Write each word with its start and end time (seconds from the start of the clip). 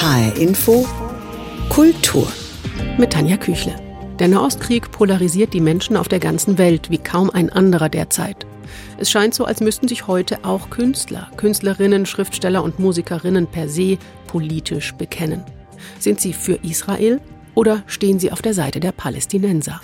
HR 0.00 0.36
Info 0.36 0.86
Kultur 1.70 2.28
mit 2.98 3.12
Tanja 3.12 3.36
Küchle. 3.36 3.74
Der 4.20 4.28
Nahostkrieg 4.28 4.92
polarisiert 4.92 5.52
die 5.52 5.60
Menschen 5.60 5.96
auf 5.96 6.06
der 6.06 6.20
ganzen 6.20 6.56
Welt 6.56 6.88
wie 6.88 6.98
kaum 6.98 7.30
ein 7.30 7.50
anderer 7.50 7.88
derzeit. 7.88 8.46
Es 8.98 9.10
scheint 9.10 9.34
so, 9.34 9.44
als 9.44 9.60
müssten 9.60 9.88
sich 9.88 10.06
heute 10.06 10.44
auch 10.44 10.70
Künstler, 10.70 11.28
Künstlerinnen, 11.36 12.06
Schriftsteller 12.06 12.62
und 12.62 12.78
Musikerinnen 12.78 13.48
per 13.48 13.68
se 13.68 13.98
politisch 14.28 14.94
bekennen. 14.94 15.42
Sind 15.98 16.20
sie 16.20 16.32
für 16.32 16.60
Israel 16.62 17.20
oder 17.56 17.82
stehen 17.88 18.20
sie 18.20 18.30
auf 18.30 18.40
der 18.40 18.54
Seite 18.54 18.78
der 18.78 18.92
Palästinenser? 18.92 19.80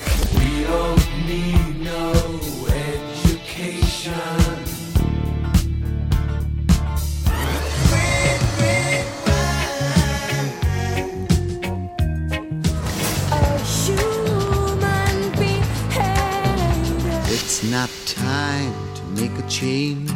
Not 17.75 17.91
time 18.07 18.73
to 18.95 19.03
make 19.21 19.37
a 19.37 19.49
change. 19.49 20.13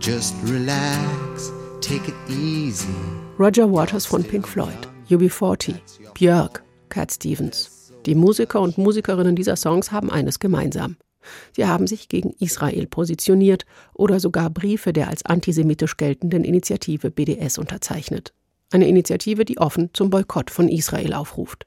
Just 0.00 0.34
relax, 0.44 1.52
take 1.82 2.08
it 2.08 2.14
easy. 2.30 2.88
Roger 3.38 3.66
Waters 3.70 4.06
von 4.06 4.24
Pink 4.24 4.48
Floyd, 4.48 4.88
UB40, 5.10 5.74
Björk, 6.14 6.62
Cat 6.88 7.12
Stevens. 7.12 7.92
Die 8.06 8.14
Musiker 8.14 8.62
und 8.62 8.78
Musikerinnen 8.78 9.36
dieser 9.36 9.56
Songs 9.56 9.92
haben 9.92 10.10
eines 10.10 10.38
gemeinsam. 10.38 10.96
Sie 11.54 11.66
haben 11.66 11.86
sich 11.86 12.08
gegen 12.08 12.30
Israel 12.40 12.86
positioniert 12.86 13.66
oder 13.92 14.18
sogar 14.18 14.48
Briefe 14.48 14.94
der 14.94 15.08
als 15.08 15.26
antisemitisch 15.26 15.98
geltenden 15.98 16.42
Initiative 16.42 17.10
BDS 17.10 17.58
unterzeichnet. 17.58 18.32
Eine 18.70 18.88
Initiative, 18.88 19.44
die 19.44 19.58
offen 19.58 19.90
zum 19.92 20.08
Boykott 20.08 20.50
von 20.50 20.70
Israel 20.70 21.12
aufruft. 21.12 21.66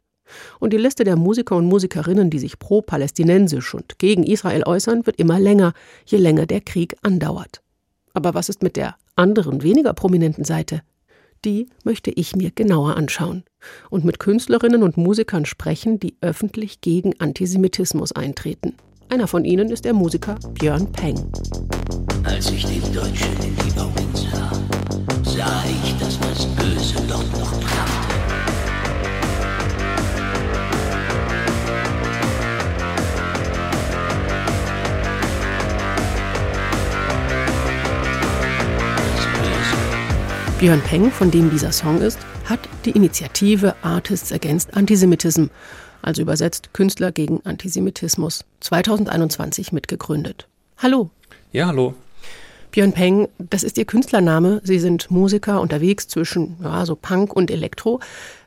Und 0.59 0.73
die 0.73 0.77
Liste 0.77 1.03
der 1.03 1.15
Musiker 1.15 1.55
und 1.55 1.65
Musikerinnen, 1.65 2.29
die 2.29 2.39
sich 2.39 2.59
pro-palästinensisch 2.59 3.73
und 3.73 3.99
gegen 3.99 4.23
Israel 4.23 4.63
äußern, 4.65 5.05
wird 5.05 5.17
immer 5.17 5.39
länger, 5.39 5.73
je 6.05 6.17
länger 6.17 6.45
der 6.45 6.61
Krieg 6.61 6.95
andauert. 7.01 7.61
Aber 8.13 8.33
was 8.33 8.49
ist 8.49 8.63
mit 8.63 8.75
der 8.75 8.95
anderen, 9.15 9.61
weniger 9.63 9.93
prominenten 9.93 10.45
Seite? 10.45 10.81
Die 11.43 11.67
möchte 11.83 12.09
ich 12.09 12.35
mir 12.35 12.49
genauer 12.49 12.97
anschauen 12.97 13.43
und 13.89 14.03
mit 14.03 14.19
Künstlerinnen 14.19 14.81
und 14.81 14.97
Musikern 14.97 15.45
sprechen, 15.45 15.99
die 15.99 16.15
öffentlich 16.21 16.81
gegen 16.81 17.19
Antisemitismus 17.19 18.13
eintreten. 18.13 18.75
Einer 19.09 19.27
von 19.27 19.45
ihnen 19.45 19.69
ist 19.69 19.85
der 19.85 19.93
Musiker 19.93 20.37
Björn 20.53 20.91
Peng. 20.91 21.31
Als 22.23 22.49
ich 22.49 22.65
den 22.65 22.81
Deutschen 22.91 23.31
in 23.43 23.55
die 23.57 23.79
Augen 23.79 24.15
sah, 24.15 24.51
sah 25.23 25.63
ich, 25.69 25.95
dass 25.99 26.19
das 26.19 26.47
Böse 26.55 26.95
dort 27.07 27.31
noch 27.33 27.51
brannte. 27.59 27.94
Björn 40.65 40.81
Peng, 40.81 41.11
von 41.11 41.29
dem 41.29 41.51
dieser 41.51 41.71
Song 41.71 42.01
ist, 42.01 42.17
hat 42.45 42.59
die 42.85 42.89
Initiative 42.89 43.75
Artists 43.83 44.31
Against 44.31 44.75
Antisemitism, 44.75 45.45
also 46.01 46.23
übersetzt 46.23 46.73
Künstler 46.73 47.11
gegen 47.11 47.39
Antisemitismus, 47.45 48.45
2021 48.61 49.73
mitgegründet. 49.73 50.47
Hallo. 50.79 51.11
Ja, 51.51 51.67
hallo. 51.67 51.93
Björn 52.71 52.93
Peng, 52.93 53.27
das 53.37 53.61
ist 53.61 53.77
Ihr 53.77 53.85
Künstlername. 53.85 54.59
Sie 54.63 54.79
sind 54.79 55.11
Musiker 55.11 55.61
unterwegs 55.61 56.07
zwischen 56.07 56.57
ja, 56.63 56.83
so 56.87 56.95
Punk 56.95 57.35
und 57.35 57.51
Elektro. 57.51 57.99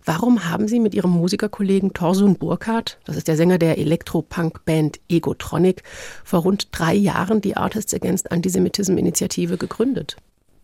Warum 0.04 0.44
haben 0.50 0.66
Sie 0.66 0.80
mit 0.80 0.94
Ihrem 0.96 1.12
Musikerkollegen 1.12 1.92
Torsun 1.92 2.34
Burkhardt, 2.34 2.98
das 3.04 3.16
ist 3.16 3.28
der 3.28 3.36
Sänger 3.36 3.58
der 3.58 3.78
Elektro-Punk-Band 3.78 4.98
Egotronic, 5.08 5.84
vor 6.24 6.40
rund 6.40 6.66
drei 6.72 6.94
Jahren 6.94 7.40
die 7.40 7.56
Artists 7.56 7.94
Against 7.94 8.32
Antisemitism-Initiative 8.32 9.56
gegründet? 9.56 10.16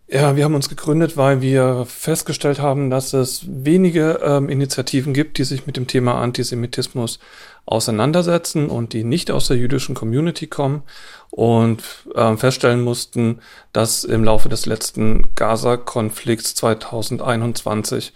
Ja, 0.06 0.36
wir 0.36 0.44
haben 0.44 0.54
uns 0.54 0.68
gegründet, 0.68 1.16
weil 1.16 1.40
wir 1.40 1.86
festgestellt 1.86 2.60
haben, 2.60 2.90
dass 2.90 3.14
es 3.14 3.46
wenige 3.48 4.20
ähm, 4.22 4.50
Initiativen 4.50 5.14
gibt, 5.14 5.38
die 5.38 5.44
sich 5.44 5.66
mit 5.66 5.78
dem 5.78 5.86
Thema 5.86 6.20
Antisemitismus 6.20 7.18
auseinandersetzen 7.64 8.68
und 8.68 8.92
die 8.92 9.02
nicht 9.02 9.30
aus 9.30 9.48
der 9.48 9.56
jüdischen 9.56 9.94
Community 9.94 10.46
kommen 10.46 10.82
und 11.30 11.82
äh, 12.14 12.36
feststellen 12.36 12.82
mussten, 12.82 13.40
dass 13.72 14.04
im 14.04 14.24
Laufe 14.24 14.50
des 14.50 14.66
letzten 14.66 15.34
Gaza-Konflikts 15.36 16.54
2021 16.54 18.12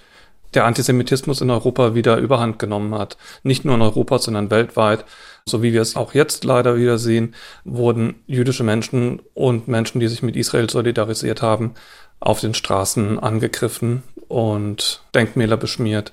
der 0.54 0.64
Antisemitismus 0.64 1.40
in 1.40 1.50
Europa 1.50 1.94
wieder 1.94 2.16
überhand 2.16 2.58
genommen 2.58 2.94
hat. 2.94 3.16
Nicht 3.42 3.64
nur 3.64 3.74
in 3.74 3.82
Europa, 3.82 4.18
sondern 4.18 4.50
weltweit 4.50 5.04
so 5.48 5.62
wie 5.62 5.72
wir 5.72 5.82
es 5.82 5.96
auch 5.96 6.14
jetzt 6.14 6.44
leider 6.44 6.76
wieder 6.76 6.98
sehen, 6.98 7.34
wurden 7.64 8.22
jüdische 8.26 8.64
Menschen 8.64 9.20
und 9.34 9.68
Menschen, 9.68 10.00
die 10.00 10.08
sich 10.08 10.22
mit 10.22 10.36
Israel 10.36 10.70
solidarisiert 10.70 11.42
haben, 11.42 11.74
auf 12.20 12.40
den 12.40 12.54
Straßen 12.54 13.18
angegriffen 13.18 14.02
und 14.28 15.02
Denkmäler 15.14 15.56
beschmiert. 15.56 16.12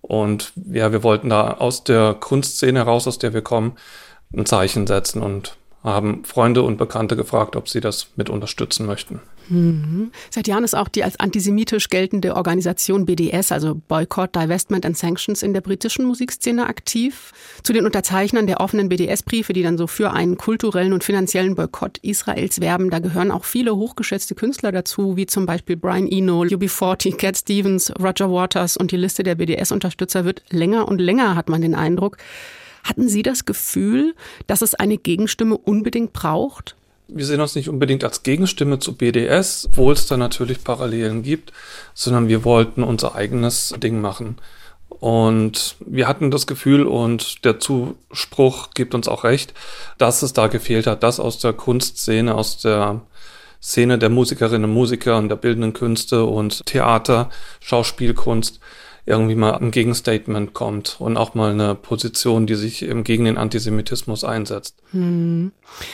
Und 0.00 0.52
ja, 0.70 0.92
wir 0.92 1.02
wollten 1.02 1.30
da 1.30 1.52
aus 1.54 1.84
der 1.84 2.14
Kunstszene 2.14 2.80
heraus, 2.80 3.08
aus 3.08 3.18
der 3.18 3.34
wir 3.34 3.42
kommen, 3.42 3.76
ein 4.32 4.46
Zeichen 4.46 4.86
setzen 4.86 5.22
und 5.22 5.56
haben 5.86 6.24
Freunde 6.24 6.62
und 6.62 6.76
Bekannte 6.76 7.16
gefragt, 7.16 7.56
ob 7.56 7.68
sie 7.68 7.80
das 7.80 8.08
mit 8.16 8.28
unterstützen 8.28 8.86
möchten. 8.86 9.20
Mhm. 9.48 10.10
Seit 10.30 10.48
Jahren 10.48 10.64
ist 10.64 10.74
auch 10.74 10.88
die 10.88 11.04
als 11.04 11.20
antisemitisch 11.20 11.88
geltende 11.88 12.34
Organisation 12.34 13.06
BDS, 13.06 13.52
also 13.52 13.80
Boycott, 13.86 14.34
Divestment 14.34 14.84
and 14.84 14.96
Sanctions, 14.96 15.42
in 15.42 15.54
der 15.54 15.60
britischen 15.60 16.04
Musikszene 16.04 16.66
aktiv. 16.66 17.32
Zu 17.62 17.72
den 17.72 17.86
Unterzeichnern 17.86 18.48
der 18.48 18.60
offenen 18.60 18.88
BDS-Briefe, 18.88 19.52
die 19.52 19.62
dann 19.62 19.78
so 19.78 19.86
für 19.86 20.12
einen 20.12 20.36
kulturellen 20.36 20.92
und 20.92 21.04
finanziellen 21.04 21.54
Boykott 21.54 21.98
Israels 21.98 22.60
werben, 22.60 22.90
da 22.90 22.98
gehören 22.98 23.30
auch 23.30 23.44
viele 23.44 23.76
hochgeschätzte 23.76 24.34
Künstler 24.34 24.72
dazu, 24.72 25.16
wie 25.16 25.26
zum 25.26 25.46
Beispiel 25.46 25.76
Brian 25.76 26.08
Eno, 26.08 26.42
UB40, 26.42 27.16
Cat 27.16 27.36
Stevens, 27.36 27.92
Roger 28.00 28.30
Waters 28.30 28.76
und 28.76 28.90
die 28.90 28.96
Liste 28.96 29.22
der 29.22 29.36
BDS-Unterstützer 29.36 30.24
wird 30.24 30.42
länger 30.50 30.88
und 30.88 31.00
länger, 31.00 31.36
hat 31.36 31.48
man 31.48 31.60
den 31.60 31.74
Eindruck. 31.76 32.16
Hatten 32.86 33.08
Sie 33.08 33.22
das 33.22 33.44
Gefühl, 33.44 34.14
dass 34.46 34.62
es 34.62 34.74
eine 34.74 34.96
Gegenstimme 34.96 35.58
unbedingt 35.58 36.12
braucht? 36.12 36.76
Wir 37.08 37.24
sehen 37.24 37.40
uns 37.40 37.56
nicht 37.56 37.68
unbedingt 37.68 38.04
als 38.04 38.22
Gegenstimme 38.22 38.78
zu 38.78 38.96
BDS, 38.96 39.66
obwohl 39.70 39.92
es 39.92 40.06
da 40.06 40.16
natürlich 40.16 40.62
Parallelen 40.62 41.22
gibt, 41.22 41.52
sondern 41.94 42.28
wir 42.28 42.44
wollten 42.44 42.84
unser 42.84 43.14
eigenes 43.16 43.74
Ding 43.78 44.00
machen. 44.00 44.36
Und 44.88 45.76
wir 45.80 46.06
hatten 46.06 46.30
das 46.30 46.46
Gefühl 46.46 46.86
und 46.86 47.44
der 47.44 47.58
Zuspruch 47.58 48.70
gibt 48.70 48.94
uns 48.94 49.08
auch 49.08 49.24
recht, 49.24 49.52
dass 49.98 50.22
es 50.22 50.32
da 50.32 50.46
gefehlt 50.46 50.86
hat, 50.86 51.02
dass 51.02 51.18
aus 51.18 51.38
der 51.38 51.52
Kunstszene, 51.52 52.34
aus 52.34 52.58
der 52.58 53.02
Szene 53.60 53.98
der 53.98 54.10
Musikerinnen 54.10 54.70
und 54.70 54.74
Musiker 54.74 55.18
und 55.18 55.28
der 55.28 55.36
bildenden 55.36 55.72
Künste 55.72 56.24
und 56.24 56.64
Theater, 56.66 57.30
Schauspielkunst 57.60 58.60
irgendwie 59.06 59.36
mal 59.36 59.54
ein 59.54 59.70
Gegenstatement 59.70 60.52
kommt 60.52 60.96
und 60.98 61.16
auch 61.16 61.34
mal 61.34 61.52
eine 61.52 61.76
Position, 61.76 62.46
die 62.46 62.56
sich 62.56 62.82
eben 62.82 63.04
gegen 63.04 63.24
den 63.24 63.38
Antisemitismus 63.38 64.24
einsetzt. 64.24 64.76
Hm. 64.90 65.52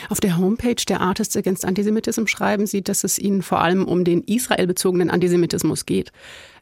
Auf 0.08 0.20
der 0.20 0.38
Homepage 0.38 0.82
der 0.88 1.02
Artists 1.02 1.36
Against 1.36 1.66
Antisemitism 1.66 2.26
schreiben 2.26 2.66
Sie, 2.66 2.82
dass 2.82 3.04
es 3.04 3.18
Ihnen 3.18 3.42
vor 3.42 3.60
allem 3.60 3.86
um 3.86 4.04
den 4.04 4.22
israelbezogenen 4.22 5.10
Antisemitismus 5.10 5.84
geht. 5.84 6.10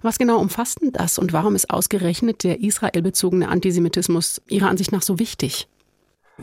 Was 0.03 0.19
genau 0.19 0.39
umfasst 0.39 0.83
denn 0.83 0.93
das 0.93 1.19
und 1.19 1.33
warum 1.33 1.55
ist 1.55 1.71
ausgerechnet 1.71 2.43
der 2.43 2.61
israelbezogene 2.61 3.49
Antisemitismus 3.49 4.43
Ihrer 4.49 4.69
Ansicht 4.69 4.91
nach 4.91 5.03
so 5.03 5.19
wichtig? 5.21 5.69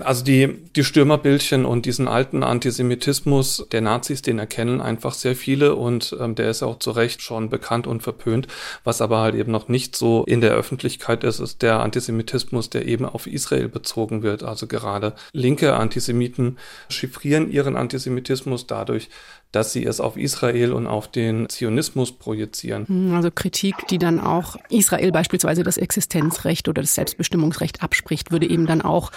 Also 0.02 0.24
die, 0.24 0.58
die 0.76 0.84
Stürmerbildchen 0.84 1.66
und 1.66 1.86
diesen 1.86 2.08
alten 2.08 2.44
Antisemitismus 2.44 3.68
der 3.72 3.82
Nazis, 3.82 4.22
den 4.22 4.40
erkennen 4.40 4.82
einfach 4.82 5.14
sehr 5.14 5.36
viele 5.36 5.76
und 5.76 6.16
ähm, 6.20 6.36
der 6.36 6.50
ist 6.50 6.64
auch 6.64 6.80
zu 6.80 6.92
Recht 6.92 7.22
schon 7.22 7.50
bekannt 7.50 7.88
und 7.88 8.04
verpönt. 8.04 8.48
Was 8.84 9.02
aber 9.02 9.20
halt 9.20 9.36
eben 9.36 9.52
noch 9.52 9.68
nicht 9.68 9.96
so 9.96 10.24
in 10.26 10.42
der 10.42 10.52
Öffentlichkeit 10.52 11.24
ist, 11.24 11.40
ist 11.40 11.62
der 11.62 11.80
Antisemitismus, 11.80 12.70
der 12.70 12.88
eben 12.88 13.06
auf 13.06 13.28
Israel 13.28 13.70
bezogen 13.70 14.24
wird. 14.24 14.44
Also 14.44 14.68
gerade 14.68 15.14
linke 15.34 15.76
Antisemiten 15.76 16.58
chiffrieren 16.90 17.52
ihren 17.52 17.76
Antisemitismus 17.76 18.68
dadurch, 18.68 19.10
dass 19.52 19.72
sie 19.72 19.86
es 19.86 20.00
auf 20.00 20.18
Israel 20.18 20.74
und 20.74 20.88
auf 20.88 21.10
den 21.10 21.48
Zionismus 21.50 22.12
projizieren. 22.12 22.88
Hm, 22.88 23.16
also 23.16 23.32
Kritik, 23.32 23.88
die 23.90 23.98
dann 23.98 24.20
auch 24.20 24.58
Israel 24.70 25.12
beispielsweise 25.12 25.64
das 25.64 25.78
Existenzrecht 25.78 26.68
oder 26.68 26.82
das 26.82 26.96
Selbstbestimmungsrecht 26.96 27.82
abspricht, 27.82 28.32
würde 28.32 28.50
eben 28.50 28.66
dann 28.66 28.82
auch 28.82 29.12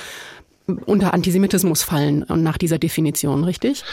unter 0.66 1.14
Antisemitismus 1.14 1.82
fallen 1.82 2.24
nach 2.28 2.58
dieser 2.58 2.78
Definition, 2.78 3.44
richtig? 3.44 3.84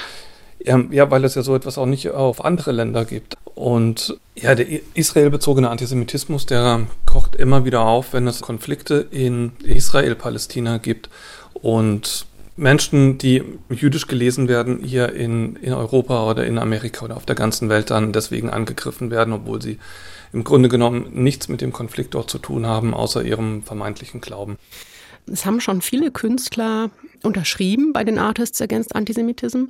Ja, 0.59 1.11
weil 1.11 1.23
es 1.23 1.35
ja 1.35 1.43
so 1.43 1.55
etwas 1.55 1.77
auch 1.77 1.85
nicht 1.85 2.09
auf 2.09 2.43
andere 2.43 2.71
Länder 2.71 3.05
gibt. 3.05 3.37
Und 3.53 4.17
ja, 4.35 4.55
der 4.55 4.67
israelbezogene 4.95 5.69
Antisemitismus, 5.69 6.45
der 6.45 6.87
kocht 7.05 7.35
immer 7.35 7.63
wieder 7.65 7.81
auf, 7.81 8.13
wenn 8.13 8.27
es 8.27 8.41
Konflikte 8.41 9.07
in 9.11 9.51
Israel-Palästina 9.63 10.77
gibt. 10.77 11.09
Und 11.53 12.25
Menschen, 12.55 13.19
die 13.19 13.43
jüdisch 13.69 14.07
gelesen 14.07 14.47
werden, 14.47 14.79
hier 14.83 15.13
in, 15.13 15.57
in 15.57 15.73
Europa 15.73 16.29
oder 16.29 16.45
in 16.45 16.57
Amerika 16.57 17.05
oder 17.05 17.15
auf 17.15 17.25
der 17.25 17.35
ganzen 17.35 17.69
Welt 17.69 17.91
dann 17.91 18.13
deswegen 18.13 18.49
angegriffen 18.49 19.11
werden, 19.11 19.33
obwohl 19.33 19.61
sie 19.61 19.77
im 20.33 20.43
Grunde 20.43 20.67
genommen 20.67 21.07
nichts 21.13 21.47
mit 21.47 21.61
dem 21.61 21.71
Konflikt 21.71 22.15
dort 22.15 22.29
zu 22.29 22.39
tun 22.39 22.65
haben, 22.65 22.93
außer 22.93 23.23
ihrem 23.23 23.63
vermeintlichen 23.63 24.21
Glauben. 24.21 24.57
Es 25.31 25.45
haben 25.45 25.61
schon 25.61 25.81
viele 25.81 26.11
Künstler 26.11 26.89
unterschrieben 27.23 27.93
bei 27.93 28.03
den 28.03 28.17
Artists 28.17 28.61
Against 28.61 28.95
Antisemitism. 28.95 29.65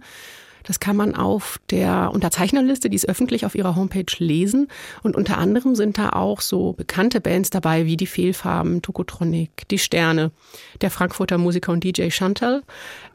Das 0.68 0.82
kann 0.82 0.98
man 0.98 1.16
auf 1.16 1.60
der 1.70 2.12
Unterzeichnerliste, 2.14 2.90
die 2.90 2.98
ist 2.98 3.08
öffentlich 3.08 3.46
auf 3.46 3.56
ihrer 3.56 3.78
Homepage 3.78 4.12
lesen. 4.18 4.68
Und 5.02 5.16
unter 5.16 5.38
anderem 5.38 5.76
sind 5.76 5.98
da 5.98 6.10
auch 6.10 6.42
so 6.42 6.74
bekannte 6.74 7.22
Bands 7.22 7.50
dabei 7.50 7.86
wie 7.86 7.96
die 7.96 8.06
Fehlfarben, 8.06 8.82
Tokotronic, 8.82 9.68
die 9.70 9.80
Sterne, 9.80 10.32
der 10.82 10.92
Frankfurter 10.92 11.38
Musiker 11.38 11.72
und 11.72 11.86
DJ 11.86 12.10
Chantal. 12.10 12.64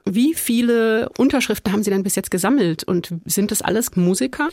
Wie 0.07 0.33
viele 0.35 1.11
Unterschriften 1.19 1.73
haben 1.73 1.83
Sie 1.83 1.91
denn 1.91 2.03
bis 2.03 2.17
jetzt 2.17 2.31
gesammelt 2.31 2.85
und 2.85 3.15
sind 3.27 3.51
das 3.51 3.61
alles 3.61 3.97
Musiker? 3.97 4.49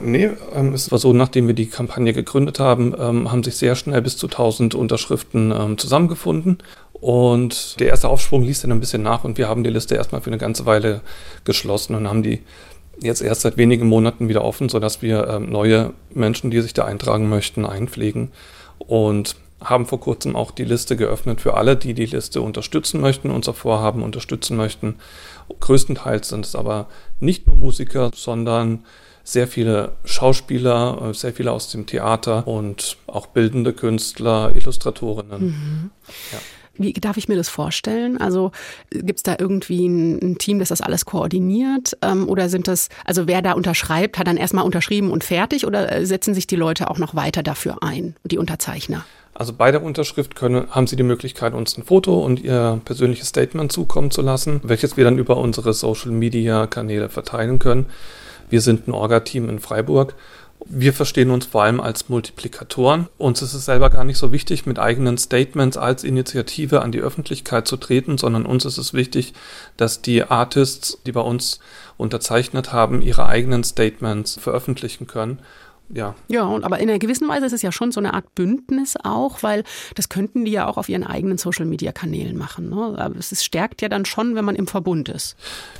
Nee, 0.00 0.30
ähm, 0.54 0.72
es 0.74 0.90
war 0.92 0.98
so, 0.98 1.12
nachdem 1.12 1.48
wir 1.48 1.54
die 1.54 1.66
Kampagne 1.66 2.12
gegründet 2.12 2.60
haben, 2.60 2.94
ähm, 2.98 3.30
haben 3.30 3.42
sich 3.42 3.56
sehr 3.56 3.74
schnell 3.74 4.00
bis 4.00 4.16
zu 4.16 4.28
1000 4.28 4.76
Unterschriften 4.76 5.50
ähm, 5.50 5.76
zusammengefunden. 5.76 6.58
Und 7.00 7.78
der 7.78 7.88
erste 7.88 8.08
Aufsprung 8.08 8.42
ließ 8.42 8.62
dann 8.62 8.72
ein 8.72 8.80
bisschen 8.80 9.02
nach 9.02 9.24
und 9.24 9.38
wir 9.38 9.48
haben 9.48 9.62
die 9.62 9.70
Liste 9.70 9.94
erstmal 9.94 10.20
für 10.20 10.30
eine 10.30 10.38
ganze 10.38 10.66
Weile 10.66 11.00
geschlossen 11.44 11.94
und 11.94 12.08
haben 12.08 12.22
die 12.22 12.42
jetzt 13.00 13.22
erst 13.22 13.42
seit 13.42 13.56
wenigen 13.56 13.86
Monaten 13.86 14.28
wieder 14.28 14.42
offen, 14.42 14.68
sodass 14.68 15.02
wir 15.02 15.28
ähm, 15.28 15.50
neue 15.50 15.92
Menschen, 16.12 16.50
die 16.50 16.60
sich 16.60 16.74
da 16.74 16.84
eintragen 16.84 17.28
möchten, 17.28 17.64
einpflegen. 17.64 18.32
Und 18.78 19.36
haben 19.60 19.86
vor 19.86 20.00
kurzem 20.00 20.36
auch 20.36 20.50
die 20.52 20.64
Liste 20.64 20.96
geöffnet 20.96 21.40
für 21.40 21.54
alle, 21.54 21.76
die 21.76 21.94
die 21.94 22.06
Liste 22.06 22.40
unterstützen 22.40 23.00
möchten, 23.00 23.30
unser 23.30 23.54
Vorhaben 23.54 24.02
unterstützen 24.02 24.56
möchten. 24.56 24.96
Größtenteils 25.60 26.28
sind 26.28 26.44
es 26.44 26.54
aber 26.54 26.86
nicht 27.18 27.46
nur 27.46 27.56
Musiker, 27.56 28.10
sondern 28.14 28.84
sehr 29.24 29.48
viele 29.48 29.92
Schauspieler, 30.04 31.10
äh, 31.10 31.14
sehr 31.14 31.34
viele 31.34 31.52
aus 31.52 31.70
dem 31.70 31.86
Theater 31.86 32.46
und 32.46 32.96
auch 33.06 33.26
bildende 33.26 33.72
Künstler, 33.72 34.52
Illustratorinnen. 34.54 35.44
Mhm. 35.44 35.90
Ja. 36.32 36.38
Wie 36.78 36.92
darf 36.92 37.16
ich 37.16 37.28
mir 37.28 37.36
das 37.36 37.48
vorstellen? 37.48 38.18
Also 38.18 38.52
gibt 38.90 39.18
es 39.18 39.22
da 39.22 39.36
irgendwie 39.38 39.86
ein, 39.86 40.18
ein, 40.22 40.38
Team, 40.38 40.58
das 40.58 40.68
das 40.68 40.80
alles 40.80 41.04
koordiniert? 41.04 41.96
Ähm, 42.02 42.28
oder 42.28 42.48
sind 42.48 42.68
das, 42.68 42.88
also 43.04 43.26
wer 43.26 43.42
da 43.42 43.52
unterschreibt, 43.52 44.18
hat 44.18 44.26
dann 44.26 44.36
erstmal 44.36 44.64
unterschrieben 44.64 45.10
und 45.10 45.24
fertig 45.24 45.66
oder 45.66 45.92
äh, 45.92 46.06
setzen 46.06 46.34
sich 46.34 46.46
die 46.46 46.56
Leute 46.56 46.90
auch 46.90 46.98
noch 46.98 47.14
weiter 47.14 47.42
dafür 47.42 47.82
ein, 47.82 48.14
die 48.24 48.38
Unterzeichner? 48.38 49.04
Also 49.34 49.52
bei 49.52 49.70
der 49.70 49.84
Unterschrift 49.84 50.34
können, 50.34 50.68
haben 50.70 50.88
Sie 50.88 50.96
die 50.96 51.04
Möglichkeit, 51.04 51.54
uns 51.54 51.78
ein 51.78 51.84
Foto 51.84 52.18
und 52.18 52.40
Ihr 52.40 52.80
persönliches 52.84 53.28
Statement 53.28 53.70
zukommen 53.70 54.10
zu 54.10 54.20
lassen, 54.20 54.60
welches 54.64 54.96
wir 54.96 55.04
dann 55.04 55.16
über 55.16 55.36
unsere 55.36 55.74
Social-Media-Kanäle 55.74 57.08
verteilen 57.08 57.60
können. 57.60 57.86
Wir 58.50 58.60
sind 58.60 58.88
ein 58.88 58.94
Orga-Team 58.94 59.48
in 59.48 59.60
Freiburg 59.60 60.14
wir 60.70 60.92
verstehen 60.92 61.30
uns 61.30 61.46
vor 61.46 61.62
allem 61.62 61.80
als 61.80 62.08
Multiplikatoren. 62.08 63.08
Uns 63.16 63.42
ist 63.42 63.54
es 63.54 63.64
selber 63.64 63.90
gar 63.90 64.04
nicht 64.04 64.18
so 64.18 64.32
wichtig, 64.32 64.66
mit 64.66 64.78
eigenen 64.78 65.18
Statements 65.18 65.76
als 65.76 66.04
Initiative 66.04 66.82
an 66.82 66.92
die 66.92 67.00
Öffentlichkeit 67.00 67.66
zu 67.66 67.76
treten, 67.76 68.18
sondern 68.18 68.46
uns 68.46 68.64
ist 68.64 68.78
es 68.78 68.92
wichtig, 68.92 69.32
dass 69.76 70.02
die 70.02 70.24
Artists, 70.24 70.98
die 71.06 71.12
bei 71.12 71.20
uns 71.20 71.60
unterzeichnet 71.96 72.72
haben, 72.72 73.02
ihre 73.02 73.26
eigenen 73.26 73.64
Statements 73.64 74.38
veröffentlichen 74.40 75.06
können 75.06 75.38
ja. 75.92 76.14
Ja, 76.28 76.44
und 76.44 76.64
aber 76.64 76.78
in 76.78 76.88
einer 76.88 76.98
gewissen 76.98 77.28
Weise 77.28 77.46
ist 77.46 77.52
es 77.52 77.62
ja 77.62 77.72
schon 77.72 77.92
so 77.92 78.00
eine 78.00 78.14
Art 78.14 78.34
Bündnis 78.34 78.96
auch, 79.02 79.42
weil 79.42 79.64
das 79.94 80.08
könnten 80.08 80.44
die 80.44 80.50
ja 80.50 80.66
auch 80.66 80.76
auf 80.76 80.88
ihren 80.88 81.04
eigenen 81.04 81.38
Social 81.38 81.64
Media 81.64 81.92
Kanälen 81.92 82.36
machen. 82.36 82.68
Ne? 82.68 82.94
Aber 82.98 83.16
es 83.16 83.42
stärkt 83.42 83.80
ja 83.80 83.88
dann 83.88 84.04
schon, 84.04 84.34
wenn 84.34 84.44
man 84.44 84.54
im 84.54 84.66
Verbund 84.66 85.08
ist. 85.08 85.36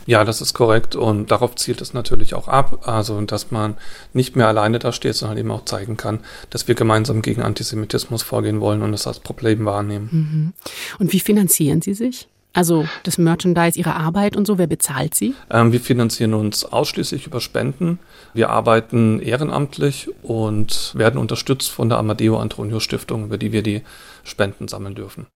Ja, 0.07 0.25
das 0.25 0.41
ist 0.41 0.55
korrekt 0.55 0.97
und 0.97 1.31
darauf 1.31 1.57
zielt 1.57 1.81
es 1.81 1.93
natürlich 1.93 2.35
auch 2.35 2.49
ab. 2.49 2.89
Also, 2.89 3.21
dass 3.21 3.51
man 3.51 3.77
nicht 4.15 4.37
mehr 4.37 4.49
alleine 4.49 4.79
da 4.79 4.93
steht, 4.93 5.15
sondern 5.15 5.39
eben 5.39 5.51
auch 5.51 5.65
zeigen 5.65 5.97
kann, 5.97 6.21
dass 6.51 6.69
wir 6.69 6.75
gemeinsam 6.75 7.21
gegen 7.21 7.43
Antisemitismus 7.43 8.23
vorgehen 8.23 8.61
wollen 8.61 8.83
und 8.83 8.93
das 8.93 9.07
als 9.07 9.21
Problem 9.21 9.65
wahrnehmen. 9.65 10.09
Mhm. 10.11 10.53
Und 10.99 11.13
wie 11.13 11.21
finanzieren 11.21 11.83
Sie 11.83 11.95
sich? 11.95 12.29
Also 12.59 12.89
das 13.05 13.19
Merchandise, 13.19 13.79
Ihre 13.79 13.95
Arbeit 13.95 14.37
und 14.37 14.45
so, 14.45 14.59
wer 14.59 14.67
bezahlt 14.67 15.15
Sie? 15.15 15.33
Ähm, 15.49 15.71
wir 15.71 15.79
finanzieren 15.79 16.35
uns 16.35 16.65
ausschließlich 16.65 17.25
über 17.25 17.41
Spenden. 17.41 18.01
Wir 18.35 18.51
arbeiten 18.51 19.21
ehrenamtlich 19.21 20.11
und 20.25 20.93
werden 20.97 21.21
unterstützt 21.21 21.71
von 21.71 21.89
der 21.89 21.99
Amadeo 21.99 22.37
Antonio 22.37 22.81
Stiftung, 22.81 23.27
über 23.27 23.39
die 23.39 23.53
wir 23.53 23.63
die 23.63 23.83
Spenden 24.25 24.67
sammeln 24.67 24.97
dürfen. 24.97 25.29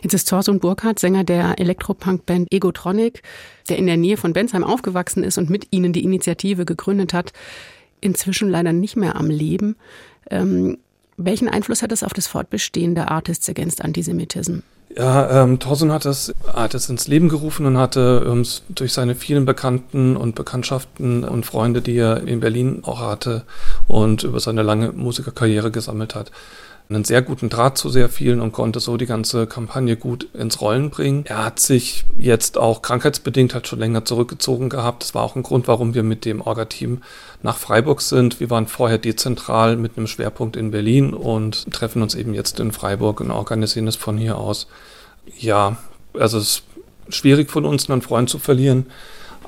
Jetzt 0.00 0.14
ist 0.14 0.30
Thorsten 0.30 0.60
Burkhardt, 0.60 0.98
Sänger 0.98 1.24
der 1.24 1.60
Elektropunk-Band 1.60 2.50
Egotronic, 2.50 3.22
der 3.68 3.76
in 3.76 3.86
der 3.86 3.98
Nähe 3.98 4.16
von 4.16 4.32
Bensheim 4.32 4.64
aufgewachsen 4.64 5.24
ist 5.24 5.36
und 5.36 5.50
mit 5.50 5.66
ihnen 5.72 5.92
die 5.92 6.04
Initiative 6.04 6.64
gegründet 6.64 7.12
hat, 7.12 7.34
inzwischen 8.00 8.48
leider 8.48 8.72
nicht 8.72 8.96
mehr 8.96 9.16
am 9.16 9.28
Leben. 9.28 9.76
Ähm, 10.30 10.78
welchen 11.16 11.48
Einfluss 11.48 11.82
hat 11.82 11.92
das 11.92 12.02
auf 12.02 12.12
das 12.12 12.26
Fortbestehen 12.26 12.94
der 12.94 13.10
Artists 13.10 13.48
Against 13.48 13.82
Antisemitism? 13.82 14.60
Ja, 14.96 15.42
ähm, 15.42 15.58
Thorsten 15.58 15.90
hat 15.90 16.04
hat 16.04 16.74
es 16.74 16.88
ins 16.90 17.08
Leben 17.08 17.30
gerufen 17.30 17.64
und 17.64 17.78
hatte 17.78 18.26
ähm, 18.26 18.46
durch 18.68 18.92
seine 18.92 19.14
vielen 19.14 19.46
Bekannten 19.46 20.16
und 20.16 20.34
Bekanntschaften 20.34 21.24
und 21.24 21.46
Freunde, 21.46 21.80
die 21.80 21.96
er 21.96 22.26
in 22.26 22.40
Berlin 22.40 22.80
auch 22.84 23.00
hatte 23.00 23.44
und 23.88 24.22
über 24.22 24.38
seine 24.38 24.62
lange 24.62 24.92
Musikerkarriere 24.92 25.70
gesammelt 25.70 26.14
hat, 26.14 26.30
einen 26.88 27.04
sehr 27.04 27.22
guten 27.22 27.48
Draht 27.48 27.78
zu 27.78 27.88
sehr 27.88 28.08
vielen 28.08 28.40
und 28.40 28.52
konnte 28.52 28.80
so 28.80 28.96
die 28.96 29.06
ganze 29.06 29.46
Kampagne 29.46 29.96
gut 29.96 30.28
ins 30.34 30.60
Rollen 30.60 30.90
bringen. 30.90 31.24
Er 31.26 31.44
hat 31.44 31.58
sich 31.58 32.04
jetzt 32.18 32.58
auch 32.58 32.82
krankheitsbedingt 32.82 33.54
halt 33.54 33.66
schon 33.66 33.78
länger 33.78 34.04
zurückgezogen 34.04 34.68
gehabt. 34.68 35.02
Das 35.02 35.14
war 35.14 35.22
auch 35.22 35.36
ein 35.36 35.42
Grund, 35.42 35.68
warum 35.68 35.94
wir 35.94 36.02
mit 36.02 36.24
dem 36.24 36.40
Orga-Team 36.40 37.02
nach 37.42 37.56
Freiburg 37.56 38.00
sind. 38.02 38.40
Wir 38.40 38.50
waren 38.50 38.66
vorher 38.66 38.98
dezentral 38.98 39.76
mit 39.76 39.96
einem 39.96 40.06
Schwerpunkt 40.06 40.56
in 40.56 40.70
Berlin 40.70 41.14
und 41.14 41.72
treffen 41.72 42.02
uns 42.02 42.14
eben 42.14 42.34
jetzt 42.34 42.60
in 42.60 42.72
Freiburg 42.72 43.20
und 43.20 43.30
organisieren 43.30 43.88
es 43.88 43.96
von 43.96 44.18
hier 44.18 44.36
aus. 44.36 44.66
Ja, 45.38 45.76
also 46.14 46.38
es 46.38 46.44
ist 46.44 46.62
schwierig 47.08 47.50
von 47.50 47.64
uns, 47.64 47.88
einen 47.88 48.02
Freund 48.02 48.28
zu 48.28 48.38
verlieren, 48.38 48.86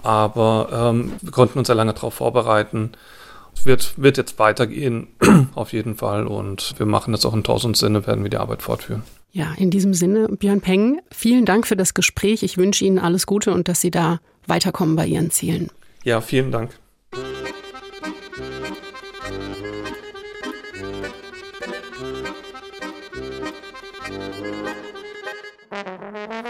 aber 0.02 0.68
ähm, 0.72 1.12
wir 1.20 1.32
konnten 1.32 1.58
uns 1.58 1.68
ja 1.68 1.74
lange 1.74 1.94
darauf 1.94 2.14
vorbereiten 2.14 2.92
wird, 3.62 3.94
wird 3.96 4.16
jetzt 4.16 4.38
weitergehen, 4.38 5.08
auf 5.54 5.72
jeden 5.72 5.96
Fall. 5.96 6.26
Und 6.26 6.74
wir 6.78 6.86
machen 6.86 7.12
das 7.12 7.24
auch 7.24 7.34
in 7.34 7.44
tausend 7.44 7.76
Sinne, 7.76 8.06
werden 8.06 8.22
wir 8.22 8.30
die 8.30 8.36
Arbeit 8.36 8.62
fortführen. 8.62 9.02
Ja, 9.32 9.52
in 9.56 9.70
diesem 9.70 9.94
Sinne, 9.94 10.28
Björn 10.28 10.60
Peng, 10.60 11.00
vielen 11.10 11.44
Dank 11.44 11.66
für 11.66 11.76
das 11.76 11.94
Gespräch. 11.94 12.42
Ich 12.42 12.56
wünsche 12.56 12.84
Ihnen 12.84 12.98
alles 12.98 13.26
Gute 13.26 13.52
und 13.52 13.66
dass 13.66 13.80
Sie 13.80 13.90
da 13.90 14.20
weiterkommen 14.46 14.94
bei 14.96 15.06
Ihren 15.06 15.30
Zielen. 15.30 15.70
Ja, 16.04 16.20
vielen 16.20 16.52
Dank. 16.52 16.70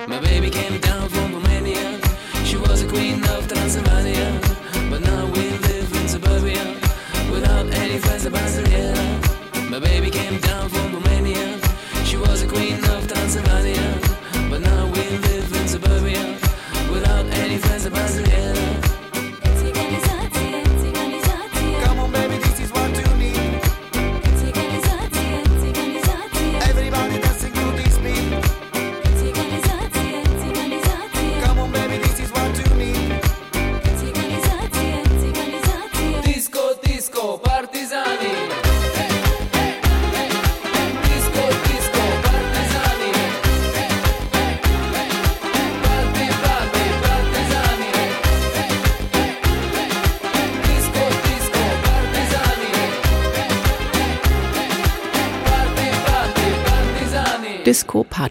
My 0.06 0.20
baby 0.20 0.50
came 0.50 0.78
down 0.80 1.08
from 1.08 1.34
Romania. 1.34 1.99
She 2.44 2.56
was 2.56 2.82
a 2.82 2.87
queen 2.87 3.25
of 3.25 3.49
Transylvania. 3.49 4.13
A 13.12 13.16
queen 13.16 14.03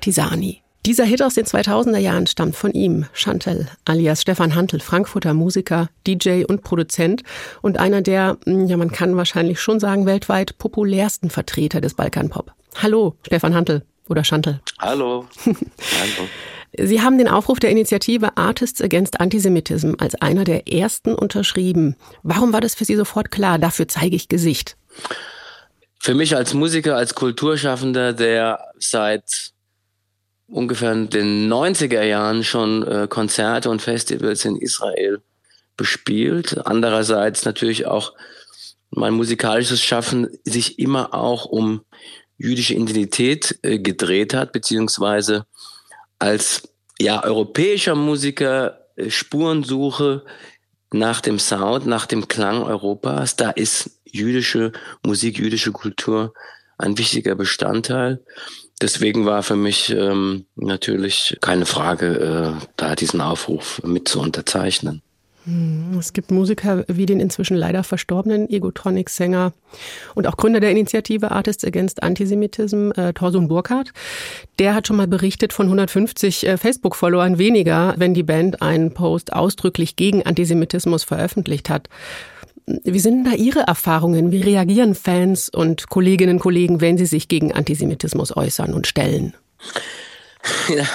Disco 0.03 0.21
Partisani. 0.21 0.61
Dieser 0.85 1.05
Hit 1.05 1.21
aus 1.21 1.35
den 1.35 1.45
2000er 1.45 1.97
Jahren 1.97 2.27
stammt 2.27 2.57
von 2.57 2.73
ihm, 2.73 3.05
Chantel 3.13 3.69
alias 3.85 4.21
Stefan 4.21 4.53
Hantel, 4.53 4.81
Frankfurter 4.81 5.33
Musiker, 5.33 5.87
DJ 6.05 6.43
und 6.43 6.61
Produzent 6.61 7.23
und 7.61 7.79
einer 7.79 8.01
der, 8.01 8.37
hm, 8.45 8.67
ja 8.67 8.75
man 8.75 8.91
kann 8.91 9.15
wahrscheinlich 9.15 9.61
schon 9.61 9.79
sagen, 9.79 10.05
weltweit 10.05 10.57
populärsten 10.57 11.29
Vertreter 11.29 11.79
des 11.79 11.93
Balkanpop. 11.93 12.51
Hallo, 12.81 13.15
Stefan 13.25 13.55
Hantel 13.55 13.85
oder 14.09 14.25
Chantel. 14.25 14.59
Hallo. 14.77 15.25
Hallo. 15.45 16.27
Sie 16.77 17.01
haben 17.01 17.17
den 17.17 17.29
Aufruf 17.29 17.59
der 17.61 17.69
Initiative 17.69 18.35
Artists 18.35 18.81
Against 18.81 19.21
Antisemitism 19.21 19.93
als 19.99 20.15
einer 20.15 20.43
der 20.43 20.67
ersten 20.67 21.15
unterschrieben. 21.15 21.95
Warum 22.23 22.51
war 22.51 22.59
das 22.59 22.75
für 22.75 22.83
Sie 22.83 22.95
sofort 22.95 23.31
klar? 23.31 23.57
Dafür 23.57 23.87
zeige 23.87 24.17
ich 24.17 24.27
Gesicht. 24.27 24.75
Für 25.99 26.13
mich 26.13 26.35
als 26.35 26.53
Musiker, 26.53 26.97
als 26.97 27.15
Kulturschaffender, 27.15 28.11
der 28.11 28.59
seit 28.79 29.52
ungefähr 30.53 30.93
den 30.95 31.51
90er 31.51 32.03
Jahren 32.03 32.43
schon 32.43 32.87
äh, 32.87 33.07
Konzerte 33.09 33.69
und 33.69 33.81
Festivals 33.81 34.45
in 34.45 34.55
Israel 34.55 35.21
bespielt. 35.75 36.65
Andererseits 36.65 37.45
natürlich 37.45 37.85
auch 37.85 38.13
mein 38.91 39.13
musikalisches 39.13 39.81
Schaffen 39.81 40.27
sich 40.43 40.77
immer 40.79 41.13
auch 41.13 41.45
um 41.45 41.81
jüdische 42.37 42.75
Identität 42.75 43.57
äh, 43.63 43.79
gedreht 43.79 44.33
hat, 44.33 44.51
beziehungsweise 44.51 45.45
als 46.19 46.63
ja, 46.99 47.23
europäischer 47.23 47.95
Musiker 47.95 48.87
äh, 48.95 49.09
Spurensuche 49.09 50.23
nach 50.91 51.21
dem 51.21 51.39
Sound, 51.39 51.87
nach 51.87 52.05
dem 52.05 52.27
Klang 52.27 52.61
Europas. 52.61 53.35
Da 53.35 53.49
ist 53.49 53.99
jüdische 54.05 54.71
Musik, 55.03 55.39
jüdische 55.39 55.71
Kultur 55.71 56.33
ein 56.77 56.97
wichtiger 56.97 57.35
Bestandteil. 57.35 58.23
Deswegen 58.83 59.25
war 59.25 59.43
für 59.43 59.55
mich 59.55 59.91
ähm, 59.91 60.43
natürlich 60.57 61.37
keine 61.39 61.65
Frage, 61.65 62.57
äh, 62.59 62.65
da 62.75 62.95
diesen 62.95 63.21
Aufruf 63.21 63.81
mit 63.85 64.09
zu 64.09 64.19
unterzeichnen. 64.19 65.01
Hm, 65.45 65.97
es 65.97 66.11
gibt 66.11 66.31
Musiker 66.31 66.83
wie 66.89 67.05
den 67.05 67.21
inzwischen 67.21 67.55
leider 67.55 67.85
verstorbenen 67.85 68.49
Egotronic-Sänger 68.49 69.53
und 70.15 70.27
auch 70.27 70.35
Gründer 70.35 70.59
der 70.59 70.71
Initiative 70.71 71.31
Artists 71.31 71.63
Against 71.63 72.03
Antisemitism, 72.03 72.91
äh, 72.97 73.13
Torsun 73.13 73.47
Burkhardt. 73.47 73.93
Der 74.59 74.75
hat 74.75 74.87
schon 74.87 74.97
mal 74.97 75.07
berichtet 75.07 75.53
von 75.53 75.67
150 75.67 76.45
äh, 76.45 76.57
Facebook-Followern 76.57 77.37
weniger, 77.37 77.93
wenn 77.95 78.13
die 78.13 78.23
Band 78.23 78.61
einen 78.61 78.93
Post 78.93 79.31
ausdrücklich 79.31 79.95
gegen 79.95 80.25
Antisemitismus 80.25 81.05
veröffentlicht 81.05 81.69
hat. 81.69 81.87
Wie 82.65 82.99
sind 82.99 83.25
da 83.25 83.31
Ihre 83.31 83.61
Erfahrungen? 83.61 84.31
Wie 84.31 84.41
reagieren 84.41 84.95
Fans 84.95 85.49
und 85.49 85.89
Kolleginnen 85.89 86.37
und 86.37 86.41
Kollegen, 86.41 86.81
wenn 86.81 86.97
sie 86.97 87.05
sich 87.05 87.27
gegen 87.27 87.53
Antisemitismus 87.53 88.35
äußern 88.35 88.73
und 88.73 88.87
stellen? 88.87 89.33
Ja, 90.67 90.85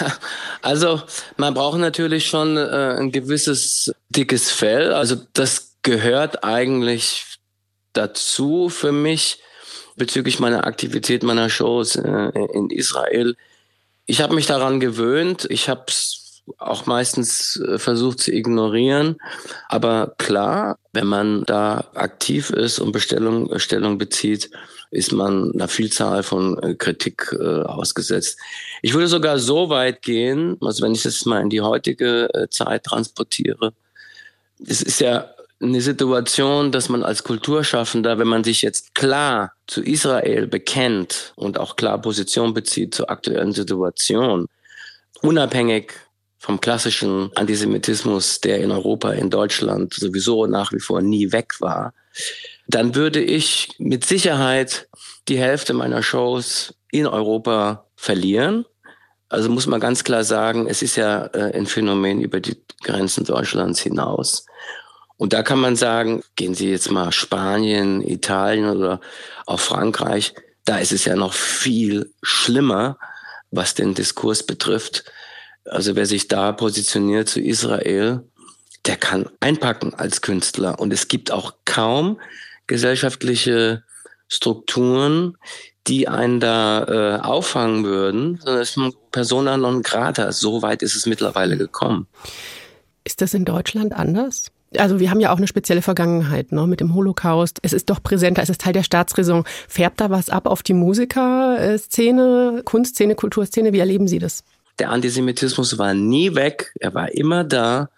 also 0.61 1.01
man 1.39 1.55
braucht 1.55 1.79
natürlich 1.79 2.27
schon 2.27 2.59
äh, 2.59 2.97
ein 2.99 3.13
gewisses 3.13 3.91
dickes 4.11 4.51
Fell. 4.51 4.93
Also 4.93 5.17
das 5.33 5.77
gehört 5.81 6.45
eigentlich 6.45 7.39
dazu 7.95 8.69
für 8.69 8.93
mich 8.93 9.41
bezüglich 9.97 10.39
meiner 10.39 10.67
Aktivität 10.67 11.23
meiner 11.23 11.49
Shows 11.49 11.97
äh, 11.97 12.31
in 12.53 12.69
Israel. 12.69 13.37
Ich 14.07 14.21
habe 14.21 14.35
mich 14.35 14.47
daran 14.47 14.81
gewöhnt. 14.81 15.47
Ich 15.51 15.69
habe 15.69 15.85
es 15.89 16.18
auch 16.59 16.87
meistens 16.87 17.57
äh, 17.57 17.79
versucht 17.79 18.21
zu 18.21 18.33
ignorieren. 18.33 19.17
Aber 19.69 20.15
klar, 20.19 20.79
wenn 20.93 21.07
man 21.07 21.45
da 21.45 21.85
aktiv 21.95 22.51
ist 22.51 22.79
und 22.79 22.93
Bestellung, 22.93 23.59
Stellung 23.59 23.99
bezieht, 23.99 24.51
ist 24.91 25.13
man 25.13 25.53
einer 25.53 25.69
Vielzahl 25.69 26.23
von 26.23 26.59
äh, 26.63 26.75
Kritik 26.75 27.35
äh, 27.39 27.63
ausgesetzt. 27.63 28.39
Ich 28.83 28.95
würde 28.95 29.09
sogar 29.09 29.39
so 29.39 29.69
weit 29.69 30.03
gehen, 30.03 30.57
also 30.61 30.83
wenn 30.83 30.93
ich 30.93 31.03
das 31.03 31.25
mal 31.27 31.43
in 31.43 31.51
die 31.51 31.61
heutige 31.61 32.33
äh, 32.33 32.49
Zeit 32.49 32.85
transportiere, 32.85 33.73
es 34.67 34.83
ist 34.83 35.01
ja 35.01 35.31
eine 35.61 35.81
Situation, 35.81 36.71
dass 36.73 36.89
man 36.89 37.03
als 37.03 37.25
Kulturschaffender, 37.25 38.19
wenn 38.19 38.29
man 38.29 38.45
sich 38.45 38.63
jetzt 38.63 38.95
klar 38.95 39.53
zu 39.67 39.83
Israel 39.83 40.47
bekennt 40.47 41.33
und 41.37 41.59
auch 41.59 41.77
klar 41.77 42.01
Position 42.01 42.55
bezieht 42.55 42.95
zur 42.95 43.11
aktuellen 43.11 43.53
Situation, 43.53 44.47
unabhängig 45.21 45.95
vom 46.39 46.61
klassischen 46.61 47.31
Antisemitismus, 47.35 48.41
der 48.41 48.59
in 48.59 48.71
Europa, 48.71 49.11
in 49.11 49.31
Deutschland 49.31 49.95
sowieso 49.95 50.47
nach 50.47 50.73
wie 50.73 50.81
vor 50.81 51.03
nie 51.03 51.33
weg 51.33 51.61
war, 51.61 51.95
dann 52.69 52.95
würde 52.95 53.21
ich 53.21 53.71
mit 53.79 54.05
Sicherheit 54.05 54.89
die 55.29 55.39
Hälfte 55.39 55.75
meiner 55.75 56.03
Shows 56.03 56.75
in 56.91 57.07
Europa 57.07 57.87
verlieren. 57.97 58.65
Also 59.29 59.51
muss 59.51 59.67
man 59.67 59.81
ganz 59.81 60.05
klar 60.05 60.25
sagen, 60.25 60.67
es 60.69 60.81
ist 60.81 60.97
ja 60.97 61.27
äh, 61.27 61.57
ein 61.57 61.67
Phänomen 61.67 62.21
über 62.21 62.41
die 62.41 62.57
Grenzen 62.83 63.25
Deutschlands 63.25 63.81
hinaus. 63.81 64.47
Und 65.17 65.33
da 65.33 65.43
kann 65.43 65.59
man 65.59 65.77
sagen, 65.77 66.23
gehen 66.37 66.55
Sie 66.55 66.71
jetzt 66.71 66.91
mal 66.91 67.13
Spanien, 67.13 68.01
Italien 68.01 68.71
oder 68.71 69.01
auch 69.47 69.61
Frankreich, 69.61 70.35
da 70.65 70.79
ist 70.79 70.93
es 70.93 71.05
ja 71.05 71.17
noch 71.17 71.33
viel 71.33 72.13
schlimmer, 72.23 72.99
was 73.51 73.75
den 73.75 73.95
Diskurs 73.95 74.45
betrifft. 74.45 75.05
Also 75.71 75.97
wer 75.97 76.07
sich 76.07 76.29
da 76.29 76.53
positioniert 76.53 77.29
zu 77.29 77.41
Israel, 77.41 78.25
der 78.87 78.97
kann 78.97 79.29
einpacken 79.41 79.95
als 79.95 80.23
Künstler. 80.23 80.81
Und 80.81 80.93
es 80.93 81.09
gibt 81.09 81.31
auch 81.31 81.55
kaum 81.65 82.21
gesellschaftliche 82.67 83.83
Strukturen, 84.29 85.37
die 85.87 86.09
einen 86.09 86.39
da 86.41 86.85
äh, 86.85 87.21
auffangen 87.21 87.85
würden, 87.85 88.39
sondern 88.43 88.63
es 88.63 88.77
ist 88.77 88.97
persona 89.11 89.57
non 89.57 89.83
grata. 89.83 90.33
So 90.33 90.63
weit 90.63 90.83
ist 90.83 90.97
es 90.97 91.07
mittlerweile 91.07 91.57
gekommen. 91.57 92.07
Ist 93.05 93.23
das 93.23 93.33
in 93.33 93.45
Deutschland 93.45 93.95
anders? 93.95 94.53
Also 94.77 95.01
wir 95.01 95.11
haben 95.11 95.21
ja 95.21 95.33
auch 95.33 95.39
eine 95.39 95.47
spezielle 95.49 95.81
Vergangenheit 95.81 96.53
ne, 96.53 96.67
mit 96.67 96.81
dem 96.81 96.95
Holocaust. 96.95 97.59
Es 97.63 97.73
ist 97.73 97.89
doch 97.89 98.03
präsenter, 98.03 98.43
es 98.43 98.51
ist 98.51 98.61
Teil 98.61 98.75
der 98.75 98.83
Staatsräson. 98.83 99.45
Färbt 99.67 99.99
da 100.01 100.11
was 100.11 100.29
ab 100.29 100.47
auf 100.47 100.63
die 100.63 100.75
Musikerszene, 100.75 102.61
Kunstszene, 102.67 103.15
Kulturszene? 103.15 103.73
Wie 103.73 103.79
erleben 103.79 104.09
Sie 104.09 104.19
das? 104.19 104.45
Der 104.79 104.91
Antisemitismus 104.91 105.79
war 105.79 105.95
nie 105.95 106.35
weg, 106.35 106.73
er 106.79 106.95
war 106.95 107.13
immer 107.13 107.45
da. 107.45 107.91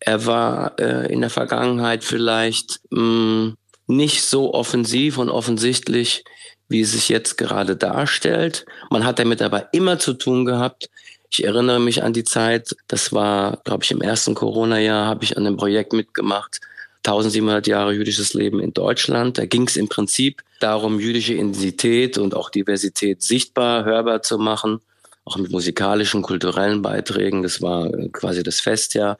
Er 0.00 0.26
war 0.26 0.78
äh, 0.80 1.12
in 1.12 1.20
der 1.20 1.30
Vergangenheit 1.30 2.02
vielleicht 2.02 2.80
mh, 2.90 3.00
mm, 3.00 3.56
nicht 3.86 4.22
so 4.24 4.54
offensiv 4.54 5.18
und 5.18 5.28
offensichtlich, 5.28 6.24
wie 6.68 6.80
es 6.80 6.92
sich 6.92 7.08
jetzt 7.08 7.36
gerade 7.36 7.76
darstellt. 7.76 8.64
Man 8.90 9.04
hat 9.04 9.18
damit 9.18 9.42
aber 9.42 9.72
immer 9.72 9.98
zu 9.98 10.14
tun 10.14 10.44
gehabt. 10.44 10.88
Ich 11.30 11.44
erinnere 11.44 11.80
mich 11.80 12.02
an 12.02 12.12
die 12.12 12.24
Zeit, 12.24 12.74
das 12.88 13.12
war, 13.12 13.58
glaube 13.64 13.84
ich, 13.84 13.90
im 13.90 14.02
ersten 14.02 14.34
Corona-Jahr, 14.34 15.06
habe 15.06 15.24
ich 15.24 15.36
an 15.36 15.46
einem 15.46 15.56
Projekt 15.56 15.92
mitgemacht, 15.92 16.60
1700 17.04 17.66
Jahre 17.66 17.92
jüdisches 17.92 18.34
Leben 18.34 18.60
in 18.60 18.72
Deutschland. 18.72 19.38
Da 19.38 19.46
ging 19.46 19.66
es 19.66 19.76
im 19.76 19.88
Prinzip 19.88 20.42
darum, 20.60 21.00
jüdische 21.00 21.34
Identität 21.34 22.18
und 22.18 22.34
auch 22.34 22.50
Diversität 22.50 23.22
sichtbar, 23.22 23.84
hörbar 23.84 24.22
zu 24.22 24.38
machen, 24.38 24.80
auch 25.24 25.36
mit 25.36 25.50
musikalischen, 25.50 26.22
kulturellen 26.22 26.82
Beiträgen. 26.82 27.42
Das 27.42 27.62
war 27.62 27.90
quasi 28.12 28.42
das 28.42 28.60
Festjahr. 28.60 29.18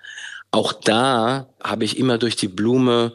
Auch 0.50 0.73
da 0.73 1.49
habe 1.62 1.85
ich 1.85 1.99
immer 1.99 2.18
durch 2.18 2.37
die 2.37 2.49
Blume 2.49 3.12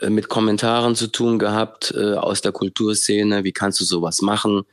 äh, 0.00 0.10
mit 0.10 0.28
Kommentaren 0.28 0.94
zu 0.94 1.06
tun 1.06 1.38
gehabt 1.38 1.94
äh, 1.96 2.14
aus 2.14 2.42
der 2.42 2.52
Kulturszene. 2.52 3.44
Wie 3.44 3.52
kannst 3.52 3.80
du 3.80 3.84
sowas 3.84 4.20
machen? 4.20 4.64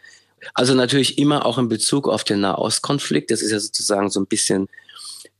Also 0.53 0.73
natürlich 0.73 1.17
immer 1.17 1.45
auch 1.45 1.57
in 1.57 1.69
Bezug 1.69 2.09
auf 2.09 2.23
den 2.23 2.41
Nahostkonflikt. 2.41 3.31
Das 3.31 3.41
ist 3.41 3.51
ja 3.51 3.59
sozusagen 3.59 4.09
so 4.09 4.19
ein 4.19 4.25
bisschen 4.25 4.67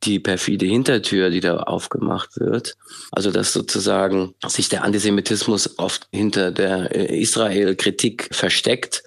die 0.04 0.20
perfide 0.20 0.66
Hintertür, 0.66 1.30
die 1.30 1.40
da 1.40 1.58
aufgemacht 1.58 2.40
wird. 2.40 2.76
Also 3.12 3.32
dass 3.32 3.54
sozusagen 3.54 4.34
sich 4.48 4.70
der 4.70 4.84
Antisemitismus 4.84 5.78
oft 5.78 6.08
hinter 6.12 6.52
der 6.52 6.96
äh, 6.96 7.20
Israel-Kritik 7.20 8.30
versteckt. 8.32 9.04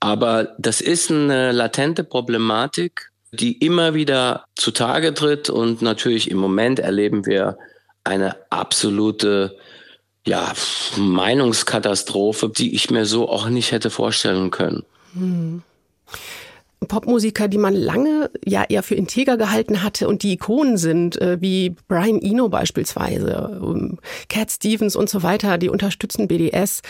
Aber 0.00 0.54
das 0.58 0.80
ist 0.80 1.10
eine 1.10 1.52
latente 1.52 2.04
Problematik, 2.04 3.10
die 3.32 3.52
immer 3.58 3.94
wieder 3.94 4.44
zutage 4.54 5.14
tritt. 5.14 5.48
Und 5.48 5.82
natürlich 5.82 6.30
im 6.30 6.38
Moment 6.38 6.78
erleben 6.78 7.26
wir 7.26 7.56
eine 8.04 8.36
absolute 8.50 9.56
ja, 10.26 10.52
Meinungskatastrophe, 10.96 12.50
die 12.50 12.74
ich 12.74 12.90
mir 12.90 13.06
so 13.06 13.28
auch 13.28 13.48
nicht 13.48 13.72
hätte 13.72 13.90
vorstellen 13.90 14.50
können. 14.50 14.84
Hm. 15.14 15.62
Popmusiker, 16.80 17.48
die 17.48 17.58
man 17.58 17.74
lange 17.74 18.30
ja 18.44 18.64
eher 18.68 18.82
für 18.82 18.94
integer 18.94 19.36
gehalten 19.36 19.82
hatte 19.82 20.08
und 20.08 20.22
die 20.22 20.32
Ikonen 20.32 20.76
sind, 20.76 21.20
äh, 21.20 21.40
wie 21.40 21.74
Brian 21.88 22.20
Eno 22.20 22.48
beispielsweise, 22.48 23.60
ähm, 23.62 23.98
Cat 24.28 24.50
Stevens 24.50 24.94
und 24.94 25.08
so 25.08 25.22
weiter, 25.22 25.58
die 25.58 25.70
unterstützen 25.70 26.28
BDS. 26.28 26.82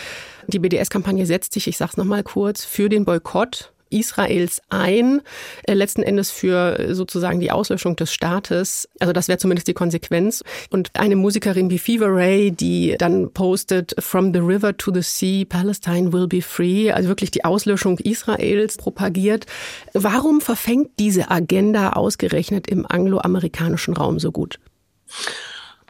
Die 0.47 0.59
BDS-Kampagne 0.59 1.25
setzt 1.25 1.53
sich, 1.53 1.67
ich 1.67 1.77
sag's 1.77 1.97
nochmal 1.97 2.23
kurz, 2.23 2.65
für 2.65 2.89
den 2.89 3.05
Boykott 3.05 3.71
Israels 3.89 4.61
ein, 4.69 5.21
äh, 5.63 5.73
letzten 5.73 6.03
Endes 6.03 6.31
für 6.31 6.79
äh, 6.79 6.95
sozusagen 6.95 7.39
die 7.39 7.51
Auslöschung 7.51 7.95
des 7.95 8.13
Staates. 8.13 8.87
Also 8.99 9.13
das 9.13 9.27
wäre 9.27 9.37
zumindest 9.37 9.67
die 9.67 9.73
Konsequenz. 9.73 10.43
Und 10.69 10.91
eine 10.93 11.15
Musikerin 11.15 11.69
wie 11.69 11.79
Fever 11.79 12.07
Ray, 12.09 12.51
die 12.51 12.95
dann 12.97 13.31
postet, 13.31 13.95
From 13.99 14.33
the 14.33 14.39
river 14.39 14.75
to 14.77 14.93
the 14.93 15.01
sea, 15.01 15.45
Palestine 15.45 16.13
will 16.13 16.27
be 16.27 16.41
free, 16.41 16.91
also 16.91 17.09
wirklich 17.09 17.31
die 17.31 17.45
Auslöschung 17.45 17.97
Israels 17.99 18.77
propagiert. 18.77 19.45
Warum 19.93 20.41
verfängt 20.41 20.91
diese 20.99 21.29
Agenda 21.29 21.93
ausgerechnet 21.93 22.67
im 22.67 22.85
angloamerikanischen 22.85 23.95
Raum 23.95 24.19
so 24.19 24.31
gut? 24.31 24.59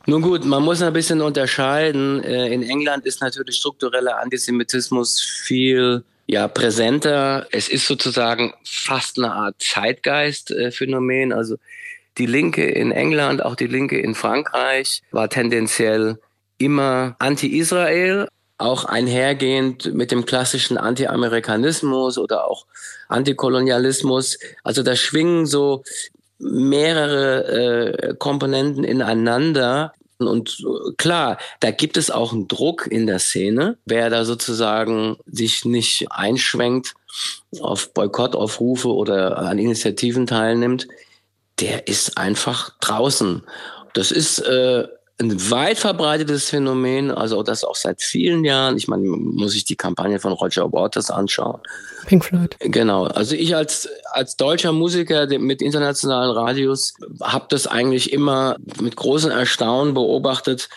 Nun 0.10 0.22
gut, 0.22 0.46
man 0.46 0.63
muss 0.63 0.82
ein 0.82 0.94
bisschen 0.94 1.20
unterscheiden. 1.20 2.24
Äh, 2.24 2.54
in 2.54 2.63
England 2.63 3.06
ist 3.06 3.22
natürlich 3.22 3.58
struktureller 3.58 4.20
Antisemitismus 4.20 5.20
viel 5.20 6.04
ja 6.27 6.48
präsenter. 6.48 7.48
Es 7.51 7.69
ist 7.69 7.88
sozusagen 7.88 8.53
fast 8.63 9.17
eine 9.17 9.31
Art 9.31 9.55
Zeitgeistphänomen. 9.60 11.34
Also 11.34 11.57
die 12.17 12.25
Linke 12.25 12.65
in 12.65 12.91
England, 12.91 13.43
auch 13.43 13.55
die 13.55 13.67
Linke 13.67 14.00
in 14.00 14.13
Frankreich 14.13 15.01
war 15.12 15.29
tendenziell 15.29 16.19
immer 16.57 17.15
anti-Israel, 17.19 18.27
auch 18.57 18.86
einhergehend 18.86 19.93
mit 19.93 20.12
dem 20.12 20.25
klassischen 20.25 20.77
Anti-Amerikanismus 20.77 22.17
oder 22.17 22.48
auch 22.48 22.65
Antikolonialismus. 23.07 24.39
Also 24.63 24.84
da 24.84 24.96
schwingen 24.96 25.46
so 25.46 25.84
mehrere 26.39 28.10
äh, 28.10 28.15
Komponenten 28.15 28.84
ineinander. 28.84 29.93
Und 30.19 30.65
klar, 30.97 31.38
da 31.59 31.71
gibt 31.71 31.95
es 31.95 32.09
auch 32.09 32.33
einen 32.33 32.47
Druck 32.47 32.88
in 32.88 33.05
der 33.05 33.19
Szene. 33.19 33.77
Wer 33.86 34.09
da 34.09 34.25
sozusagen 34.25 35.17
sich 35.25 35.63
nicht 35.63 36.12
einschwenkt, 36.12 36.95
auf 37.59 37.93
Boykottaufrufe 37.93 38.89
oder 38.89 39.38
an 39.38 39.59
Initiativen 39.59 40.27
teilnimmt, 40.27 40.88
der 41.59 41.88
ist 41.88 42.17
einfach 42.17 42.77
draußen. 42.79 43.43
Das 43.93 44.12
ist 44.12 44.39
äh, 44.39 44.88
ein 45.19 45.50
weit 45.50 45.79
verbreitetes 45.79 46.50
Phänomen, 46.50 47.09
also 47.09 47.41
das 47.41 47.63
auch 47.63 47.75
seit 47.75 48.01
vielen 48.01 48.45
Jahren. 48.45 48.77
Ich 48.77 48.88
meine, 48.88 49.03
muss 49.07 49.55
ich 49.55 49.65
die 49.65 49.75
Kampagne 49.75 50.19
von 50.19 50.31
Roger 50.31 50.71
Waters 50.71 51.09
anschauen. 51.09 51.59
Pink 52.05 52.25
Floyd. 52.25 52.55
Genau. 52.59 53.05
Also 53.05 53.36
ich 53.36 53.55
als 53.55 53.89
als 54.12 54.36
deutscher 54.36 54.74
Musiker 54.74 55.25
mit 55.39 55.62
internationalen 55.62 56.31
Radios 56.31 56.93
habe 57.21 57.47
das 57.50 57.65
eigentlich 57.65 58.13
immer 58.13 58.57
mit 58.79 58.95
großem 58.95 59.31
Erstaunen 59.31 59.95
beobachtet, 59.95 60.69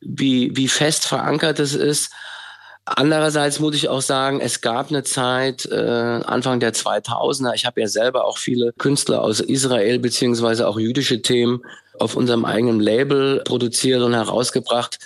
wie 0.00 0.56
wie 0.56 0.68
fest 0.68 1.06
verankert 1.06 1.60
es 1.60 1.74
ist 1.74 2.10
Andererseits 2.86 3.60
muss 3.60 3.74
ich 3.74 3.88
auch 3.88 4.02
sagen, 4.02 4.40
es 4.40 4.60
gab 4.60 4.90
eine 4.90 5.02
Zeit, 5.02 5.64
äh, 5.64 5.74
Anfang 5.74 6.60
der 6.60 6.74
2000er, 6.74 7.54
ich 7.54 7.64
habe 7.64 7.80
ja 7.80 7.88
selber 7.88 8.26
auch 8.26 8.36
viele 8.36 8.74
Künstler 8.74 9.22
aus 9.22 9.40
Israel 9.40 9.98
beziehungsweise 9.98 10.68
auch 10.68 10.78
jüdische 10.78 11.22
Themen 11.22 11.62
auf 11.98 12.16
unserem 12.16 12.44
eigenen 12.44 12.80
Label 12.80 13.42
produziert 13.44 14.02
und 14.02 14.14
herausgebracht. 14.14 14.98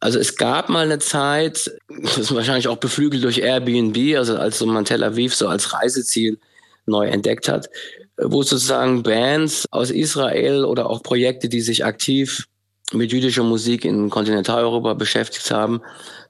Also 0.00 0.18
es 0.18 0.36
gab 0.36 0.68
mal 0.68 0.84
eine 0.84 0.98
Zeit, 0.98 1.70
das 1.88 2.18
ist 2.18 2.34
wahrscheinlich 2.34 2.68
auch 2.68 2.78
beflügelt 2.78 3.22
durch 3.22 3.38
Airbnb, 3.38 4.16
also 4.16 4.36
als 4.36 4.58
so 4.58 4.66
man 4.66 4.84
Tel 4.84 5.04
Aviv 5.04 5.34
so 5.34 5.48
als 5.48 5.74
Reiseziel 5.74 6.38
neu 6.86 7.06
entdeckt 7.06 7.48
hat, 7.48 7.68
wo 8.16 8.42
sozusagen 8.42 9.02
Bands 9.02 9.66
aus 9.70 9.90
Israel 9.90 10.64
oder 10.64 10.88
auch 10.88 11.02
Projekte, 11.02 11.48
die 11.48 11.60
sich 11.60 11.84
aktiv 11.84 12.46
mit 12.92 13.12
jüdischer 13.12 13.42
Musik 13.42 13.84
in 13.84 14.10
Kontinentaleuropa 14.10 14.94
beschäftigt 14.94 15.50
haben, 15.50 15.80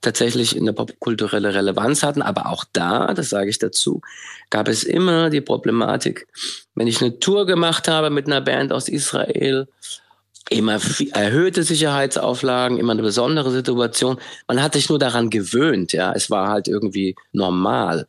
tatsächlich 0.01 0.57
eine 0.57 0.73
popkulturelle 0.73 1.55
Relevanz 1.55 2.03
hatten. 2.03 2.23
Aber 2.23 2.47
auch 2.47 2.65
da, 2.73 3.13
das 3.15 3.31
sage 3.31 3.51
ich 3.51 3.59
dazu, 3.59 4.01
gab 4.51 4.69
es 4.69 4.85
immer 4.85 5.31
die 5.31 5.41
Problematik, 5.41 6.27
wenn 6.75 6.87
ich 6.87 7.01
eine 7.01 7.19
Tour 7.19 7.47
gemacht 7.47 7.89
habe 7.89 8.11
mit 8.11 8.27
einer 8.27 8.41
Band 8.41 8.73
aus 8.73 8.89
Israel, 8.89 9.69
immer 10.49 10.79
erhöhte 11.13 11.63
Sicherheitsauflagen, 11.63 12.79
immer 12.79 12.93
eine 12.93 13.03
besondere 13.03 13.51
Situation. 13.51 14.19
Man 14.49 14.63
hat 14.63 14.73
sich 14.75 14.89
nur 14.89 14.99
daran 14.99 15.31
gewöhnt, 15.31 15.93
ja. 15.93 16.13
Es 16.13 16.31
war 16.31 16.49
halt 16.49 16.69
irgendwie 16.69 17.15
normal. 17.33 18.09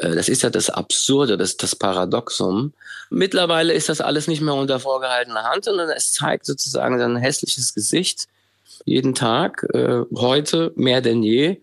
Äh, 0.00 0.14
das 0.14 0.28
ist 0.28 0.42
ja 0.42 0.50
das 0.50 0.70
Absurde, 0.70 1.36
das, 1.36 1.56
das 1.56 1.76
Paradoxum. 1.76 2.72
Mittlerweile 3.10 3.72
ist 3.72 3.88
das 3.88 4.00
alles 4.00 4.26
nicht 4.26 4.40
mehr 4.40 4.54
unter 4.54 4.80
vorgehaltener 4.80 5.44
Hand, 5.44 5.64
sondern 5.64 5.90
es 5.90 6.12
zeigt 6.12 6.46
sozusagen 6.46 6.98
sein 6.98 7.16
hässliches 7.16 7.74
Gesicht 7.74 8.26
jeden 8.86 9.14
Tag, 9.14 9.66
äh, 9.74 10.02
heute 10.16 10.72
mehr 10.74 11.00
denn 11.02 11.22
je. 11.22 11.58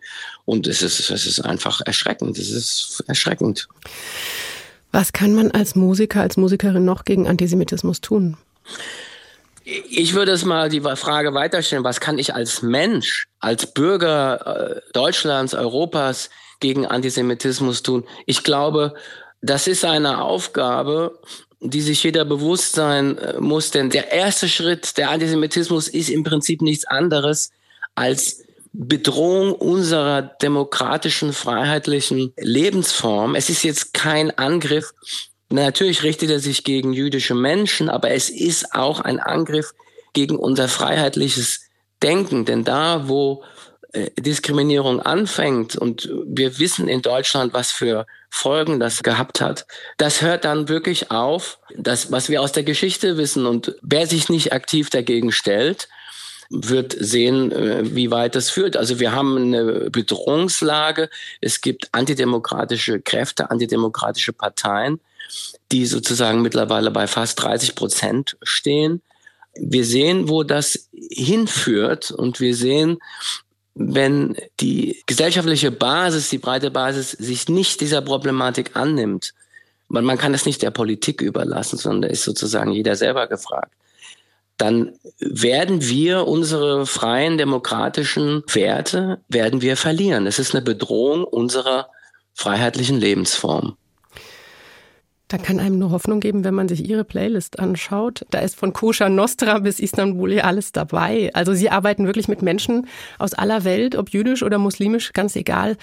Und 0.46 0.68
es 0.68 0.82
ist, 0.82 1.10
es 1.10 1.26
ist 1.26 1.40
einfach 1.42 1.82
erschreckend. 1.82 2.38
Es 2.38 2.52
ist 2.52 3.04
erschreckend. 3.08 3.68
Was 4.92 5.14
kann 5.14 5.34
man 5.34 5.52
als 5.52 5.76
Musiker, 5.76 6.22
als 6.22 6.38
Musikerin 6.38 6.86
noch 6.86 7.06
gegen 7.06 7.28
Antisemitismus 7.28 8.02
tun? 8.02 8.38
Ich 9.66 10.14
würde 10.14 10.32
es 10.32 10.46
mal 10.46 10.70
die 10.70 10.80
Frage 10.80 11.34
weiterstellen, 11.34 11.84
was 11.84 12.00
kann 12.00 12.20
ich 12.20 12.34
als 12.34 12.62
Mensch, 12.62 13.28
als 13.40 13.74
Bürger 13.74 14.78
äh, 14.78 14.82
Deutschlands, 14.94 15.54
Europas 15.54 16.30
gegen 16.60 16.86
Antisemitismus 16.86 17.84
tun. 17.84 18.04
Ich 18.26 18.44
glaube, 18.44 18.94
das 19.42 19.68
ist 19.68 19.86
eine 19.86 20.22
Aufgabe, 20.22 21.20
die 21.60 21.82
sich 21.82 22.04
jeder 22.04 22.26
bewusst 22.26 22.74
sein 22.74 23.18
äh, 23.18 23.40
muss, 23.40 23.72
denn 23.72 23.90
der 23.90 24.12
erste 24.12 24.48
Schritt 24.48 24.98
der 24.98 25.10
Antisemitismus 25.10 25.88
ist 25.88 26.10
im 26.10 26.24
Prinzip 26.24 26.62
nichts 26.62 26.86
anderes 26.86 27.52
als 27.96 28.44
Bedrohung 28.74 29.54
unserer 29.54 30.22
demokratischen, 30.22 31.34
freiheitlichen 31.34 32.34
Lebensform. 32.38 33.34
Es 33.34 33.50
ist 33.50 33.64
jetzt 33.64 33.94
kein 33.94 34.38
Angriff. 34.38 34.94
Natürlich 35.50 36.04
richtet 36.04 36.30
er 36.30 36.40
sich 36.40 36.64
gegen 36.64 36.94
jüdische 36.94 37.34
Menschen, 37.34 37.90
aber 37.90 38.12
es 38.12 38.30
ist 38.30 38.76
auch 38.76 39.00
ein 39.00 39.20
Angriff 39.20 39.74
gegen 40.14 40.38
unser 40.38 40.68
freiheitliches 40.68 41.62
Denken. 42.04 42.46
Denn 42.46 42.64
da, 42.64 43.08
wo 43.08 43.44
Diskriminierung 44.18 45.00
anfängt 45.02 45.76
und 45.76 46.10
wir 46.26 46.60
wissen 46.60 46.88
in 46.88 47.02
Deutschland, 47.02 47.54
was 47.54 47.72
für 47.72 48.06
Folgen 48.30 48.80
das 48.80 49.04
gehabt 49.04 49.42
hat, 49.42 49.66
das 49.98 50.22
hört 50.22 50.46
dann 50.46 50.70
wirklich 50.70 51.12
auf, 51.12 51.60
das, 51.76 52.12
was 52.12 52.30
wir 52.30 52.42
aus 52.42 52.52
der 52.52 52.64
Geschichte 52.64 53.18
wissen. 53.18 53.46
Und 53.46 53.76
wer 53.82 54.08
sich 54.08 54.30
nicht 54.30 54.54
aktiv 54.54 54.90
dagegen 54.90 55.32
stellt, 55.32 55.88
wird 56.50 56.96
sehen, 56.98 57.52
äh, 57.52 57.96
wie 57.96 58.12
weit 58.12 58.36
das 58.36 58.50
führt. 58.50 58.78
Also 58.78 59.00
wir 59.00 59.12
haben 59.12 59.38
eine 59.38 59.90
Bedrohungslage. 59.90 61.10
Es 61.42 61.62
gibt 61.62 61.90
antidemokratische 61.92 63.02
Kräfte, 63.02 63.52
antidemokratische 63.52 64.34
Parteien, 64.34 65.00
die 65.72 65.86
sozusagen 65.86 66.42
mittlerweile 66.42 66.92
bei 66.92 67.08
fast 67.08 67.42
30 67.42 67.76
Prozent 67.76 68.38
stehen. 68.44 69.02
Wir 69.60 69.84
sehen, 69.84 70.30
wo 70.30 70.44
das 70.44 70.90
hinführt 70.94 72.12
und 72.12 72.40
wir 72.40 72.56
sehen, 72.56 73.00
wenn 73.80 74.36
die 74.60 75.02
gesellschaftliche 75.06 75.72
Basis, 75.72 76.30
die 76.30 76.40
breite 76.40 76.72
Basis 76.72 77.12
sich 77.12 77.48
nicht 77.48 77.80
dieser 77.82 78.02
Problematik 78.02 78.76
annimmt, 78.76 79.34
man, 79.88 80.04
man 80.04 80.18
kann 80.18 80.34
es 80.34 80.46
nicht 80.46 80.62
der 80.64 80.72
Politik 80.72 81.22
überlassen, 81.22 81.78
sondern 81.78 82.04
da 82.04 82.08
ist 82.10 82.24
sozusagen 82.24 82.72
jeder 82.72 82.96
selber 82.96 83.28
gefragt, 83.28 83.72
dann 84.58 84.98
werden 85.20 85.88
wir 85.88 86.28
unsere 86.28 86.88
freien 86.88 87.38
demokratischen 87.38 88.44
Werte, 88.52 89.20
werden 89.30 89.62
wir 89.62 89.78
verlieren. 89.78 90.26
Es 90.26 90.40
ist 90.40 90.56
eine 90.56 90.64
Bedrohung 90.64 91.24
unserer 91.24 91.90
freiheitlichen 92.34 93.00
Lebensform. 93.00 93.78
Da 95.28 95.38
kann 95.38 95.60
einem 95.60 95.78
nur 95.78 95.92
Hoffnung 95.92 96.22
geben, 96.22 96.46
wenn 96.46 96.54
man 96.54 96.70
sich 96.70 96.88
Ihre 96.88 97.04
Playlist 97.04 97.60
anschaut. 97.60 98.26
Da 98.30 98.40
ist 98.40 98.56
von 98.56 98.72
Koscher 98.72 99.10
Nostra 99.10 99.60
bis 99.60 99.82
Istanbul 99.82 100.40
alles 100.40 100.72
dabei. 100.72 101.32
Also 101.34 101.54
Sie 101.54 101.70
arbeiten 101.70 102.06
wirklich 102.06 102.30
mit 102.30 102.42
Menschen 102.42 102.88
aus 103.20 103.34
aller 103.34 103.66
Welt, 103.66 103.96
ob 103.96 104.10
jüdisch 104.10 104.42
oder 104.42 104.58
muslimisch, 104.58 105.12
ganz 105.12 105.36
egal. 105.36 105.76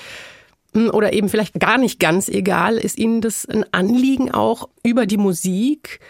Hm, 0.72 0.88
oder 0.90 1.12
eben 1.12 1.28
vielleicht 1.28 1.60
gar 1.60 1.76
nicht 1.76 2.00
ganz 2.00 2.30
egal. 2.30 2.78
Ist 2.78 2.96
Ihnen 2.96 3.20
das 3.20 3.46
ein 3.46 3.66
Anliegen 3.72 4.30
auch 4.30 4.70
über 4.82 5.04
die 5.04 5.18
Musik? 5.18 6.00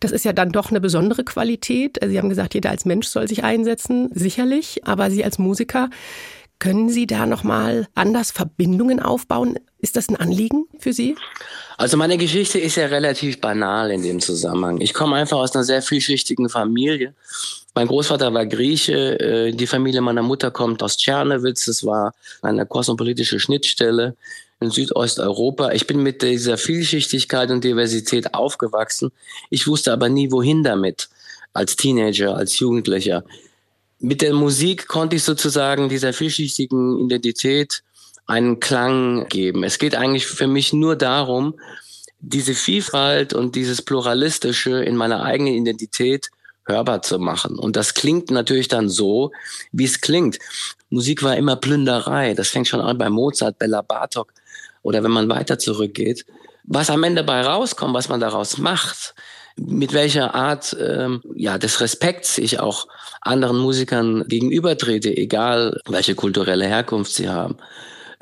Das 0.00 0.10
ist 0.10 0.24
ja 0.24 0.32
dann 0.32 0.50
doch 0.50 0.70
eine 0.70 0.80
besondere 0.80 1.22
Qualität. 1.22 2.02
Also 2.02 2.10
Sie 2.12 2.18
haben 2.18 2.28
gesagt, 2.28 2.54
jeder 2.54 2.70
als 2.70 2.84
Mensch 2.84 3.06
soll 3.06 3.28
sich 3.28 3.44
einsetzen, 3.44 4.10
sicherlich. 4.12 4.84
Aber 4.84 5.08
Sie 5.12 5.24
als 5.24 5.38
Musiker, 5.38 5.88
können 6.62 6.90
Sie 6.90 7.08
da 7.08 7.26
nochmal 7.26 7.88
anders 7.96 8.30
Verbindungen 8.30 9.00
aufbauen? 9.00 9.58
Ist 9.80 9.96
das 9.96 10.08
ein 10.08 10.14
Anliegen 10.14 10.66
für 10.78 10.92
Sie? 10.92 11.16
Also 11.76 11.96
meine 11.96 12.16
Geschichte 12.16 12.60
ist 12.60 12.76
ja 12.76 12.86
relativ 12.86 13.40
banal 13.40 13.90
in 13.90 14.00
dem 14.04 14.20
Zusammenhang. 14.20 14.80
Ich 14.80 14.94
komme 14.94 15.16
einfach 15.16 15.38
aus 15.38 15.56
einer 15.56 15.64
sehr 15.64 15.82
vielschichtigen 15.82 16.48
Familie. 16.48 17.14
Mein 17.74 17.88
Großvater 17.88 18.32
war 18.32 18.46
Grieche, 18.46 19.18
äh, 19.18 19.50
die 19.50 19.66
Familie 19.66 20.02
meiner 20.02 20.22
Mutter 20.22 20.52
kommt 20.52 20.84
aus 20.84 20.98
Tschernowitz, 20.98 21.64
das 21.64 21.84
war 21.84 22.14
eine 22.42 22.64
kosmopolitische 22.64 23.40
Schnittstelle 23.40 24.14
in 24.60 24.70
Südosteuropa. 24.70 25.72
Ich 25.72 25.88
bin 25.88 26.00
mit 26.00 26.22
dieser 26.22 26.58
Vielschichtigkeit 26.58 27.50
und 27.50 27.64
Diversität 27.64 28.34
aufgewachsen. 28.34 29.10
Ich 29.50 29.66
wusste 29.66 29.92
aber 29.92 30.08
nie, 30.08 30.30
wohin 30.30 30.62
damit, 30.62 31.08
als 31.54 31.74
Teenager, 31.74 32.36
als 32.36 32.56
Jugendlicher 32.60 33.24
mit 34.02 34.20
der 34.20 34.34
Musik 34.34 34.88
konnte 34.88 35.16
ich 35.16 35.22
sozusagen 35.22 35.88
dieser 35.88 36.12
vielschichtigen 36.12 36.98
Identität 36.98 37.82
einen 38.26 38.58
Klang 38.58 39.28
geben. 39.28 39.62
Es 39.62 39.78
geht 39.78 39.94
eigentlich 39.94 40.26
für 40.26 40.48
mich 40.48 40.72
nur 40.72 40.96
darum, 40.96 41.54
diese 42.18 42.54
Vielfalt 42.54 43.32
und 43.32 43.54
dieses 43.54 43.80
Pluralistische 43.80 44.82
in 44.82 44.96
meiner 44.96 45.22
eigenen 45.22 45.54
Identität 45.54 46.30
hörbar 46.66 47.02
zu 47.02 47.20
machen. 47.20 47.58
Und 47.58 47.76
das 47.76 47.94
klingt 47.94 48.30
natürlich 48.32 48.68
dann 48.68 48.88
so, 48.88 49.30
wie 49.70 49.84
es 49.84 50.00
klingt. 50.00 50.38
Musik 50.90 51.22
war 51.22 51.36
immer 51.36 51.56
Plünderei. 51.56 52.34
Das 52.34 52.48
fängt 52.48 52.68
schon 52.68 52.80
an 52.80 52.98
bei 52.98 53.08
Mozart, 53.08 53.58
Bella 53.58 53.82
Bartok 53.82 54.32
oder 54.82 55.04
wenn 55.04 55.12
man 55.12 55.28
weiter 55.28 55.58
zurückgeht. 55.60 56.26
Was 56.64 56.90
am 56.90 57.04
Ende 57.04 57.22
bei 57.22 57.40
rauskommt, 57.40 57.94
was 57.94 58.08
man 58.08 58.20
daraus 58.20 58.58
macht, 58.58 59.14
mit 59.56 59.92
welcher 59.92 60.34
Art 60.34 60.76
ähm, 60.80 61.22
ja, 61.34 61.58
des 61.58 61.80
Respekts 61.80 62.38
ich 62.38 62.60
auch 62.60 62.86
anderen 63.20 63.58
Musikern 63.58 64.24
gegenübertrete, 64.28 65.16
egal 65.16 65.80
welche 65.86 66.14
kulturelle 66.14 66.66
Herkunft 66.66 67.12
sie 67.12 67.28
haben. 67.28 67.56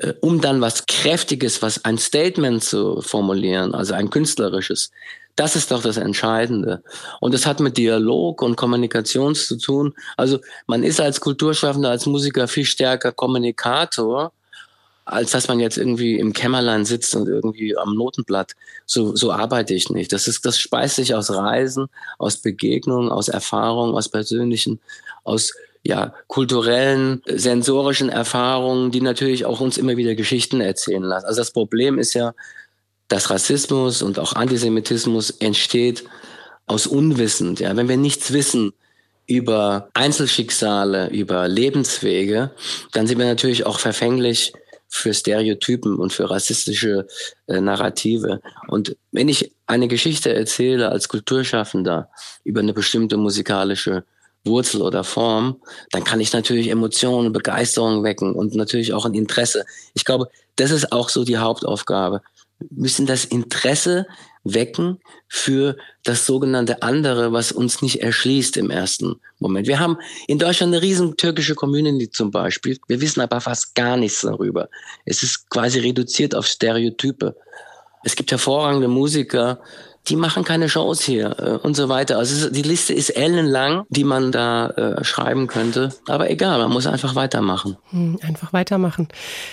äh, 0.01 0.13
um 0.21 0.41
dann 0.41 0.61
was 0.61 0.85
Kräftiges, 0.85 1.61
was 1.61 1.85
ein 1.85 1.97
Statement 1.97 2.63
zu 2.63 3.01
formulieren, 3.01 3.73
also 3.73 3.93
ein 3.93 4.09
künstlerisches. 4.09 4.91
Das 5.35 5.55
ist 5.55 5.71
doch 5.71 5.81
das 5.81 5.97
Entscheidende. 5.97 6.83
Und 7.21 7.33
das 7.33 7.45
hat 7.45 7.59
mit 7.61 7.77
Dialog 7.77 8.41
und 8.41 8.57
Kommunikation 8.57 9.33
zu 9.33 9.57
tun. 9.57 9.93
Also 10.17 10.39
man 10.67 10.83
ist 10.83 10.99
als 10.99 11.21
Kulturschaffender, 11.21 11.89
als 11.89 12.05
Musiker 12.05 12.47
viel 12.47 12.65
stärker 12.65 13.11
Kommunikator, 13.11 14.33
als 15.11 15.31
dass 15.31 15.47
man 15.47 15.59
jetzt 15.59 15.77
irgendwie 15.77 16.17
im 16.17 16.33
Kämmerlein 16.33 16.85
sitzt 16.85 17.15
und 17.15 17.27
irgendwie 17.27 17.77
am 17.77 17.95
Notenblatt. 17.95 18.53
So, 18.85 19.15
so 19.15 19.31
arbeite 19.31 19.73
ich 19.73 19.89
nicht. 19.89 20.13
Das 20.13 20.27
ist, 20.27 20.45
das 20.45 20.59
speist 20.59 20.95
sich 20.95 21.13
aus 21.13 21.31
Reisen, 21.31 21.87
aus 22.17 22.37
Begegnungen, 22.37 23.09
aus 23.09 23.27
Erfahrungen, 23.27 23.93
aus 23.95 24.09
persönlichen, 24.09 24.79
aus 25.23 25.53
ja, 25.83 26.13
kulturellen, 26.27 27.21
sensorischen 27.25 28.09
Erfahrungen, 28.09 28.91
die 28.91 29.01
natürlich 29.01 29.45
auch 29.45 29.59
uns 29.59 29.77
immer 29.77 29.97
wieder 29.97 30.15
Geschichten 30.15 30.61
erzählen 30.61 31.03
lassen. 31.03 31.25
Also 31.25 31.41
das 31.41 31.51
Problem 31.51 31.97
ist 31.99 32.13
ja, 32.13 32.33
dass 33.07 33.29
Rassismus 33.29 34.01
und 34.01 34.19
auch 34.19 34.33
Antisemitismus 34.33 35.31
entsteht 35.31 36.05
aus 36.67 36.87
Unwissen. 36.87 37.55
Ja, 37.55 37.75
wenn 37.75 37.89
wir 37.89 37.97
nichts 37.97 38.31
wissen 38.31 38.73
über 39.27 39.89
Einzelschicksale, 39.93 41.09
über 41.09 41.47
Lebenswege, 41.47 42.51
dann 42.93 43.07
sind 43.07 43.17
wir 43.17 43.25
natürlich 43.25 43.65
auch 43.65 43.79
verfänglich 43.79 44.53
für 44.91 45.13
Stereotypen 45.13 45.95
und 45.95 46.11
für 46.11 46.29
rassistische 46.29 47.07
äh, 47.47 47.61
Narrative. 47.61 48.41
Und 48.67 48.97
wenn 49.11 49.29
ich 49.29 49.53
eine 49.65 49.87
Geschichte 49.87 50.33
erzähle 50.33 50.89
als 50.89 51.07
Kulturschaffender 51.07 52.09
über 52.43 52.59
eine 52.59 52.73
bestimmte 52.73 53.15
musikalische 53.15 54.03
Wurzel 54.43 54.81
oder 54.81 55.03
Form, 55.03 55.61
dann 55.91 56.03
kann 56.03 56.19
ich 56.19 56.33
natürlich 56.33 56.67
Emotionen, 56.67 57.31
Begeisterung 57.31 58.03
wecken 58.03 58.33
und 58.33 58.53
natürlich 58.53 58.93
auch 58.93 59.05
ein 59.05 59.13
Interesse. 59.13 59.65
Ich 59.93 60.03
glaube, 60.03 60.27
das 60.57 60.71
ist 60.71 60.91
auch 60.91 61.07
so 61.07 61.23
die 61.23 61.37
Hauptaufgabe. 61.37 62.21
Wir 62.59 62.67
müssen 62.71 63.05
das 63.05 63.23
Interesse 63.23 64.07
wecken 64.43 64.99
für 65.27 65.77
das 66.03 66.25
sogenannte 66.25 66.81
andere, 66.81 67.31
was 67.31 67.51
uns 67.51 67.81
nicht 67.81 68.01
erschließt 68.01 68.57
im 68.57 68.69
ersten 68.69 69.19
Moment. 69.39 69.67
Wir 69.67 69.79
haben 69.79 69.97
in 70.27 70.39
Deutschland 70.39 70.73
eine 70.73 70.81
riesen 70.81 71.15
türkische 71.15 71.55
Community 71.55 72.09
zum 72.09 72.31
Beispiel. 72.31 72.77
Wir 72.87 73.01
wissen 73.01 73.21
aber 73.21 73.41
fast 73.41 73.75
gar 73.75 73.97
nichts 73.97 74.21
darüber. 74.21 74.69
Es 75.05 75.23
ist 75.23 75.49
quasi 75.49 75.79
reduziert 75.79 76.33
auf 76.35 76.47
Stereotype. 76.47 77.35
Es 78.03 78.15
gibt 78.15 78.31
hervorragende 78.31 78.87
Musiker, 78.87 79.61
die 80.07 80.15
machen 80.15 80.43
keine 80.43 80.69
Shows 80.69 81.01
hier 81.01 81.35
äh, 81.39 81.65
und 81.65 81.75
so 81.75 81.89
weiter. 81.89 82.17
Also 82.17 82.49
die 82.49 82.61
Liste 82.61 82.93
ist 82.93 83.09
ellenlang, 83.11 83.83
die 83.89 84.03
man 84.03 84.31
da 84.31 84.67
äh, 84.69 85.03
schreiben 85.03 85.47
könnte. 85.47 85.93
Aber 86.07 86.29
egal, 86.29 86.59
man 86.59 86.71
muss 86.71 86.87
einfach 86.87 87.15
weitermachen. 87.15 87.77
Hm, 87.91 88.19
einfach 88.21 88.53
weitermachen. 88.53 89.07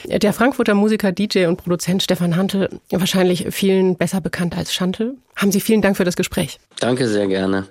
Der 0.05 0.33
Frankfurter 0.33 0.75
Musiker, 0.75 1.13
DJ 1.13 1.47
und 1.47 1.57
Produzent 1.57 2.03
Stefan 2.03 2.37
Hantel, 2.37 2.69
wahrscheinlich 2.91 3.47
vielen 3.51 3.97
besser 3.97 4.21
bekannt 4.21 4.57
als 4.57 4.73
Schantel. 4.73 5.17
Haben 5.37 5.53
Sie 5.53 5.61
vielen 5.61 5.83
Dank 5.83 5.97
für 5.97 6.05
das 6.05 6.17
Gespräch. 6.17 6.59
Danke 6.81 7.09
sehr 7.09 7.27
gerne. 7.27 7.69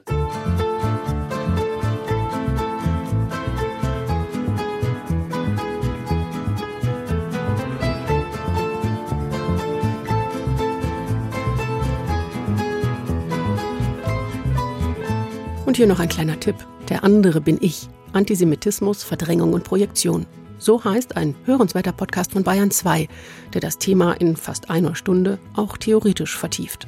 Hier 15.77 15.85
noch 15.85 15.99
ein 15.99 16.09
kleiner 16.09 16.39
Tipp. 16.39 16.55
Der 16.89 17.03
andere 17.03 17.39
bin 17.39 17.59
ich. 17.61 17.87
Antisemitismus, 18.11 19.03
Verdrängung 19.03 19.53
und 19.53 19.63
Projektion. 19.63 20.25
So 20.57 20.83
heißt 20.83 21.15
ein 21.15 21.35
hörenswerter 21.45 21.91
Podcast 21.91 22.31
von 22.31 22.43
Bayern 22.43 22.71
2, 22.71 23.07
der 23.53 23.61
das 23.61 23.77
Thema 23.77 24.13
in 24.13 24.35
fast 24.35 24.71
einer 24.71 24.95
Stunde 24.95 25.37
auch 25.53 25.77
theoretisch 25.77 26.35
vertieft. 26.35 26.87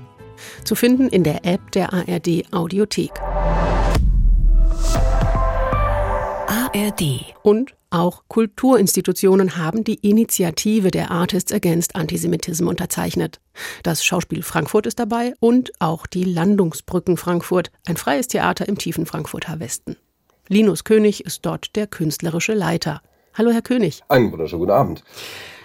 Zu 0.63 0.73
finden 0.73 1.07
in 1.07 1.23
der 1.23 1.45
App 1.45 1.69
der 1.73 1.93
ARD 1.93 2.51
Audiothek. 2.51 3.11
ARD. 6.73 7.33
Und 7.41 7.75
auch 7.89 8.23
Kulturinstitutionen 8.27 9.57
haben 9.57 9.83
die 9.83 9.95
Initiative 9.95 10.91
der 10.91 11.09
Artists 11.09 11.51
Against 11.51 11.95
Antisemitism 11.95 12.67
unterzeichnet. 12.67 13.39
Das 13.81 14.05
Schauspiel 14.05 14.43
Frankfurt 14.43 14.85
ist 14.85 14.99
dabei 14.99 15.33
und 15.39 15.71
auch 15.79 16.05
die 16.05 16.23
Landungsbrücken 16.23 17.17
Frankfurt, 17.17 17.71
ein 17.87 17.97
freies 17.97 18.27
Theater 18.27 18.67
im 18.67 18.77
tiefen 18.77 19.05
Frankfurter 19.05 19.59
Westen. 19.59 19.95
Linus 20.47 20.83
König 20.83 21.25
ist 21.25 21.45
dort 21.45 21.75
der 21.75 21.87
künstlerische 21.87 22.53
Leiter. 22.53 23.01
Hallo, 23.33 23.51
Herr 23.51 23.61
König. 23.61 24.03
Einen 24.07 24.31
wunderschönen 24.31 24.59
guten 24.59 24.71
Abend. 24.71 25.03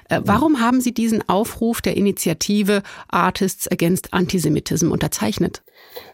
Äh, 0.08 0.20
warum 0.24 0.60
haben 0.60 0.80
Sie 0.80 0.92
diesen 0.92 1.26
Aufruf 1.28 1.80
der 1.80 1.96
Initiative 1.96 2.82
Artists 3.08 3.70
Against 3.70 4.12
Antisemitism 4.12 4.90
unterzeichnet? 4.90 5.62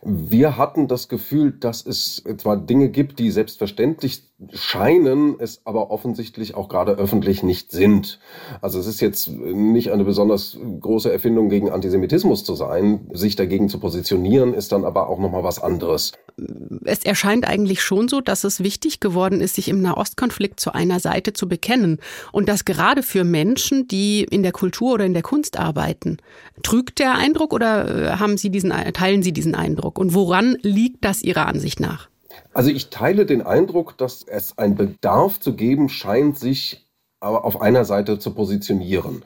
Wir 0.03 0.57
hatten 0.57 0.89
das 0.89 1.09
Gefühl, 1.09 1.53
dass 1.53 1.85
es 1.87 2.23
zwar 2.39 2.57
Dinge 2.57 2.91
gibt, 2.91 3.19
die 3.19 3.31
selbstverständlich 3.31 4.30
scheinen, 4.53 5.37
es 5.39 5.61
aber 5.65 5.91
offensichtlich 5.91 6.55
auch 6.55 6.69
gerade 6.69 6.93
öffentlich 6.93 7.43
nicht 7.43 7.71
sind. 7.73 8.19
Also 8.61 8.79
es 8.79 8.87
ist 8.87 9.01
jetzt 9.01 9.29
nicht 9.29 9.93
eine 9.93 10.05
besonders 10.05 10.57
große 10.81 11.13
Erfindung 11.13 11.49
gegen 11.49 11.71
Antisemitismus 11.71 12.45
zu 12.45 12.55
sein. 12.55 13.09
Sich 13.13 13.37
dagegen 13.37 13.69
zu 13.69 13.79
positionieren, 13.79 14.55
ist 14.55 14.73
dann 14.73 14.85
aber 14.85 15.09
auch 15.09 15.19
nochmal 15.19 15.45
was 15.45 15.61
anderes. 15.61 16.13
Es 16.85 17.05
erscheint 17.05 17.47
eigentlich 17.47 17.83
schon 17.83 18.09
so, 18.09 18.21
dass 18.21 18.45
es 18.45 18.63
wichtig 18.63 19.01
geworden 19.01 19.41
ist, 19.41 19.57
sich 19.57 19.69
im 19.69 19.83
Nahostkonflikt 19.83 20.59
zu 20.59 20.73
einer 20.73 21.01
Seite 21.01 21.33
zu 21.35 21.49
bekennen. 21.49 21.99
Und 22.33 22.49
das 22.49 22.65
gerade 22.65 23.03
für 23.03 23.25
Menschen, 23.25 23.89
die 23.89 24.25
in 24.25 24.43
der 24.43 24.53
Kultur 24.53 24.95
oder 24.95 25.05
in 25.05 25.15
der 25.15 25.23
Kunst 25.23 25.59
arbeiten. 25.59 26.17
Trügt 26.63 26.99
der 26.99 27.17
Eindruck 27.17 27.53
oder 27.53 28.13
äh, 28.13 28.17
haben 28.17 28.39
Sie 28.39 28.51
diesen, 28.51 28.71
teilen 28.71 29.23
Sie 29.23 29.33
diesen 29.33 29.55
Eindruck? 29.55 29.99
Und 29.99 30.15
woran 30.15 30.57
liegt 30.63 31.05
das 31.05 31.23
Ihrer 31.23 31.47
Ansicht 31.47 31.81
nach? 31.81 32.09
Also 32.53 32.71
ich 32.71 32.91
teile 32.91 33.27
den 33.27 33.43
Eindruck, 33.43 33.97
dass 33.99 34.23
es 34.23 34.59
einen 34.59 34.75
Bedarf 34.75 35.41
zu 35.41 35.55
geben 35.55 35.89
scheint, 35.89 36.39
sich 36.39 36.90
aber 37.23 37.45
auf 37.45 37.61
einer 37.61 37.85
Seite 37.85 38.19
zu 38.19 38.31
positionieren. 38.31 39.23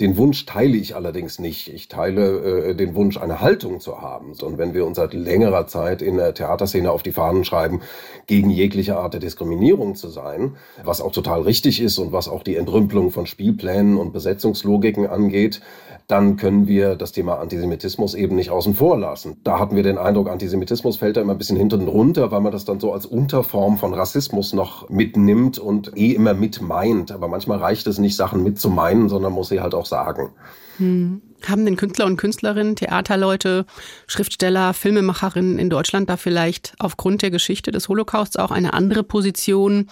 Den 0.00 0.18
Wunsch 0.18 0.44
teile 0.44 0.76
ich 0.76 0.94
allerdings 0.94 1.38
nicht. 1.38 1.72
Ich 1.72 1.88
teile 1.88 2.68
äh, 2.68 2.74
den 2.74 2.94
Wunsch, 2.94 3.16
eine 3.16 3.40
Haltung 3.40 3.80
zu 3.80 4.02
haben. 4.02 4.34
Und 4.42 4.58
wenn 4.58 4.74
wir 4.74 4.86
uns 4.86 4.98
seit 4.98 5.14
längerer 5.14 5.66
Zeit 5.66 6.02
in 6.02 6.18
der 6.18 6.34
Theaterszene 6.34 6.92
auf 6.92 7.02
die 7.02 7.12
Fahnen 7.12 7.46
schreiben, 7.46 7.80
gegen 8.26 8.50
jegliche 8.50 8.98
Art 8.98 9.14
der 9.14 9.20
Diskriminierung 9.20 9.94
zu 9.94 10.08
sein, 10.08 10.56
was 10.84 11.00
auch 11.00 11.12
total 11.12 11.40
richtig 11.40 11.80
ist 11.80 11.96
und 11.96 12.12
was 12.12 12.28
auch 12.28 12.42
die 12.42 12.56
Entrümpelung 12.56 13.10
von 13.10 13.24
Spielplänen 13.24 13.96
und 13.96 14.12
Besetzungslogiken 14.12 15.06
angeht, 15.06 15.62
dann 16.08 16.36
können 16.36 16.66
wir 16.66 16.96
das 16.96 17.12
Thema 17.12 17.38
Antisemitismus 17.38 18.14
eben 18.14 18.34
nicht 18.34 18.48
außen 18.48 18.74
vor 18.74 18.98
lassen. 18.98 19.36
Da 19.44 19.58
hatten 19.58 19.76
wir 19.76 19.82
den 19.82 19.98
Eindruck, 19.98 20.30
Antisemitismus 20.30 20.96
fällt 20.96 21.18
da 21.18 21.20
immer 21.20 21.32
ein 21.32 21.38
bisschen 21.38 21.58
hinten 21.58 21.86
runter, 21.86 22.30
weil 22.30 22.40
man 22.40 22.50
das 22.50 22.64
dann 22.64 22.80
so 22.80 22.94
als 22.94 23.04
Unterform 23.04 23.76
von 23.76 23.92
Rassismus 23.92 24.54
noch 24.54 24.88
mitnimmt 24.88 25.58
und 25.58 25.94
eh 25.98 26.12
immer 26.12 26.32
mit 26.32 26.62
meint. 26.62 27.12
Aber 27.12 27.28
manchmal 27.38 27.58
reicht 27.58 27.86
es 27.86 27.98
nicht, 27.98 28.16
Sachen 28.16 28.42
mit 28.42 28.58
zu 28.58 28.68
meinen, 28.68 29.08
sondern 29.08 29.32
muss 29.32 29.48
sie 29.48 29.60
halt 29.60 29.72
auch 29.72 29.86
sagen. 29.86 30.32
Hm. 30.78 31.22
Haben 31.46 31.64
denn 31.64 31.76
Künstler 31.76 32.06
und 32.06 32.16
Künstlerinnen, 32.16 32.74
Theaterleute, 32.74 33.64
Schriftsteller, 34.08 34.74
Filmemacherinnen 34.74 35.56
in 35.60 35.70
Deutschland 35.70 36.10
da 36.10 36.16
vielleicht 36.16 36.74
aufgrund 36.80 37.22
der 37.22 37.30
Geschichte 37.30 37.70
des 37.70 37.88
Holocausts 37.88 38.36
auch 38.36 38.50
eine 38.50 38.72
andere 38.72 39.04
Position 39.04 39.86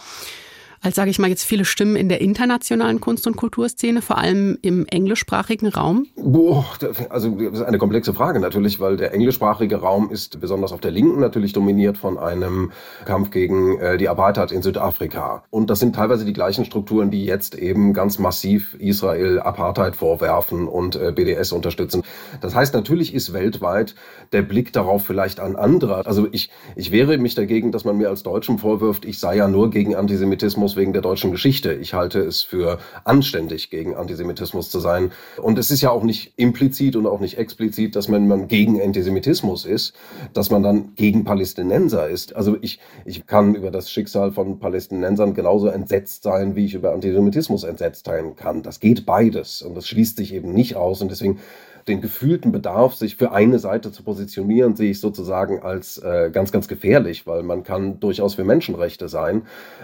als, 0.86 0.94
sage 0.94 1.10
ich 1.10 1.18
mal, 1.18 1.28
jetzt 1.28 1.42
viele 1.42 1.64
Stimmen 1.64 1.96
in 1.96 2.08
der 2.08 2.20
internationalen 2.20 3.00
Kunst- 3.00 3.26
und 3.26 3.36
Kulturszene, 3.36 4.02
vor 4.02 4.18
allem 4.18 4.56
im 4.62 4.86
englischsprachigen 4.86 5.68
Raum? 5.68 6.06
Boah, 6.14 6.64
also 7.10 7.30
das 7.30 7.54
ist 7.54 7.62
eine 7.62 7.78
komplexe 7.78 8.14
Frage 8.14 8.38
natürlich, 8.38 8.78
weil 8.78 8.96
der 8.96 9.12
englischsprachige 9.12 9.76
Raum 9.78 10.10
ist 10.10 10.40
besonders 10.40 10.72
auf 10.72 10.80
der 10.80 10.92
Linken 10.92 11.18
natürlich 11.18 11.52
dominiert 11.52 11.98
von 11.98 12.18
einem 12.18 12.70
Kampf 13.04 13.32
gegen 13.32 13.80
äh, 13.80 13.98
die 13.98 14.08
Apartheid 14.08 14.52
in 14.52 14.62
Südafrika. 14.62 15.42
Und 15.50 15.70
das 15.70 15.80
sind 15.80 15.96
teilweise 15.96 16.24
die 16.24 16.32
gleichen 16.32 16.64
Strukturen, 16.64 17.10
die 17.10 17.24
jetzt 17.24 17.56
eben 17.56 17.92
ganz 17.92 18.20
massiv 18.20 18.74
Israel 18.78 19.40
Apartheid 19.40 19.96
vorwerfen 19.96 20.68
und 20.68 20.94
äh, 20.94 21.10
BDS 21.10 21.50
unterstützen. 21.50 22.04
Das 22.40 22.54
heißt, 22.54 22.74
natürlich 22.74 23.12
ist 23.12 23.32
weltweit 23.32 23.96
der 24.30 24.42
Blick 24.42 24.72
darauf 24.72 25.04
vielleicht 25.04 25.40
ein 25.40 25.56
anderer. 25.56 26.06
Also 26.06 26.28
ich, 26.30 26.50
ich 26.76 26.92
wehre 26.92 27.18
mich 27.18 27.34
dagegen, 27.34 27.72
dass 27.72 27.84
man 27.84 27.96
mir 27.96 28.08
als 28.08 28.22
Deutschen 28.22 28.58
vorwirft, 28.58 29.04
ich 29.04 29.18
sei 29.18 29.36
ja 29.36 29.48
nur 29.48 29.70
gegen 29.70 29.96
Antisemitismus 29.96 30.75
wegen 30.76 30.92
der 30.92 31.02
deutschen 31.02 31.30
Geschichte. 31.30 31.72
Ich 31.72 31.94
halte 31.94 32.20
es 32.20 32.42
für 32.42 32.78
anständig, 33.04 33.70
gegen 33.70 33.96
Antisemitismus 33.96 34.70
zu 34.70 34.80
sein. 34.80 35.12
Und 35.40 35.58
es 35.58 35.70
ist 35.70 35.80
ja 35.80 35.90
auch 35.90 36.02
nicht 36.02 36.32
implizit 36.36 36.96
und 36.96 37.06
auch 37.06 37.20
nicht 37.20 37.38
explizit, 37.38 37.96
dass 37.96 38.10
wenn 38.10 38.28
man 38.28 38.48
gegen 38.48 38.80
Antisemitismus 38.80 39.64
ist, 39.64 39.94
dass 40.32 40.50
man 40.50 40.62
dann 40.62 40.94
gegen 40.94 41.24
Palästinenser 41.24 42.08
ist. 42.08 42.36
Also 42.36 42.56
ich, 42.60 42.78
ich 43.04 43.26
kann 43.26 43.54
über 43.54 43.70
das 43.70 43.90
Schicksal 43.90 44.32
von 44.32 44.58
Palästinensern 44.58 45.34
genauso 45.34 45.68
entsetzt 45.68 46.22
sein, 46.22 46.56
wie 46.56 46.66
ich 46.66 46.74
über 46.74 46.92
Antisemitismus 46.92 47.64
entsetzt 47.64 48.06
sein 48.06 48.36
kann. 48.36 48.62
Das 48.62 48.80
geht 48.80 49.06
beides 49.06 49.62
und 49.62 49.74
das 49.74 49.88
schließt 49.88 50.16
sich 50.16 50.34
eben 50.34 50.52
nicht 50.52 50.76
aus. 50.76 51.02
Und 51.02 51.10
deswegen 51.10 51.40
den 51.88 52.00
gefühlten 52.00 52.52
Bedarf, 52.52 52.94
sich 52.94 53.16
für 53.16 53.32
eine 53.32 53.58
Seite 53.58 53.92
zu 53.92 54.02
positionieren, 54.02 54.76
sehe 54.76 54.90
ich 54.90 55.00
sozusagen 55.00 55.62
als 55.62 55.98
äh, 55.98 56.30
ganz, 56.32 56.52
ganz 56.52 56.68
gefährlich, 56.68 57.26
weil 57.26 57.42
man 57.42 57.62
kann 57.62 58.00
durchaus 58.00 58.34
für 58.34 58.44
Menschenrechte 58.44 59.08
sein. 59.08 59.42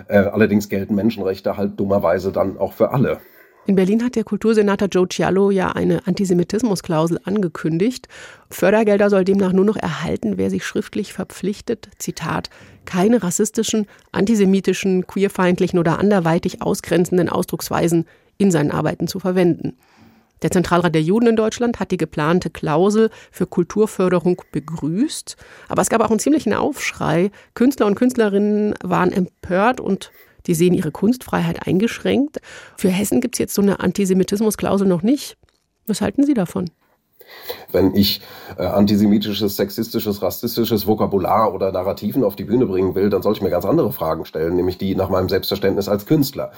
Äh, 0.09 0.19
allerdings 0.19 0.69
gelten 0.69 0.95
Menschenrechte 0.95 1.57
halt 1.57 1.79
dummerweise 1.79 2.33
dann 2.33 2.59
auch 2.59 2.73
für 2.73 2.91
alle. 2.91 3.19
In 3.65 3.77
Berlin 3.77 4.03
hat 4.03 4.17
der 4.17 4.25
Kultursenator 4.25 4.88
Joe 4.88 5.07
Cialo 5.09 5.53
ja 5.53 5.71
eine 5.71 6.05
Antisemitismusklausel 6.09 7.21
angekündigt. 7.23 8.09
Fördergelder 8.51 9.09
soll 9.09 9.23
demnach 9.23 9.53
nur 9.53 9.65
noch 9.65 9.77
erhalten, 9.77 10.37
wer 10.37 10.51
sich 10.51 10.67
schriftlich 10.67 11.12
verpflichtet, 11.12 11.88
Zitat, 11.99 12.51
keine 12.87 13.23
rassistischen, 13.23 13.87
antisemitischen, 14.11 15.07
queerfeindlichen 15.07 15.79
oder 15.79 16.01
anderweitig 16.01 16.61
ausgrenzenden 16.61 17.29
Ausdrucksweisen 17.29 18.07
in 18.37 18.51
seinen 18.51 18.73
Arbeiten 18.73 19.07
zu 19.07 19.21
verwenden. 19.21 19.77
Der 20.42 20.50
Zentralrat 20.50 20.94
der 20.94 21.02
Juden 21.02 21.28
in 21.28 21.37
Deutschland 21.37 21.78
hat 21.78 21.90
die 21.90 21.96
geplante 21.96 22.50
Klausel 22.50 23.11
für 23.31 23.46
Kulturförderung 23.46 24.42
begrüßt, 24.50 25.37
aber 25.68 25.83
es 25.83 25.88
gab 25.88 26.02
auch 26.02 26.11
einen 26.11 26.18
ziemlichen 26.18 26.52
Aufschrei. 26.52 27.31
Künstler 27.55 27.87
und 27.87 27.94
Künstlerinnen 27.94 28.74
waren 28.83 29.12
empört 29.12 29.81
und 29.81 30.11
die 30.46 30.55
sehen 30.55 30.74
ihre 30.74 30.90
Kunstfreiheit 30.90 31.66
eingeschränkt. 31.66 32.40
Für 32.76 32.88
Hessen 32.88 33.20
gibt 33.20 33.37
es 33.37 33.38
jetzt 33.38 33.55
so 33.55 33.62
eine 33.62 33.81
Antisemitismusklausel 33.81 34.88
noch 34.88 35.02
nicht. 35.02 35.37
Was 35.87 36.00
halten 36.00 36.24
Sie 36.24 36.35
davon? 36.35 36.70
Wenn 37.71 37.95
ich 37.95 38.21
äh, 38.59 38.64
antisemitisches, 38.64 39.57
sexistisches, 39.57 40.23
rassistisches 40.23 40.87
Vokabular 40.87 41.55
oder 41.55 41.73
Narrativen 41.73 42.25
auf 42.25 42.37
die 42.37 42.45
Bühne 42.45 42.66
bringen 42.66 42.95
will, 42.95 43.11
dann 43.11 43.23
sollte 43.23 43.38
ich 43.38 43.42
mir 43.42 43.51
ganz 43.51 43.64
andere 43.64 43.92
Fragen 43.92 44.25
stellen, 44.25 44.57
nämlich 44.57 44.79
die 44.79 44.95
nach 44.95 45.09
meinem 45.09 45.29
Selbstverständnis 45.29 45.88
als 45.88 46.07
Künstler. 46.07 46.53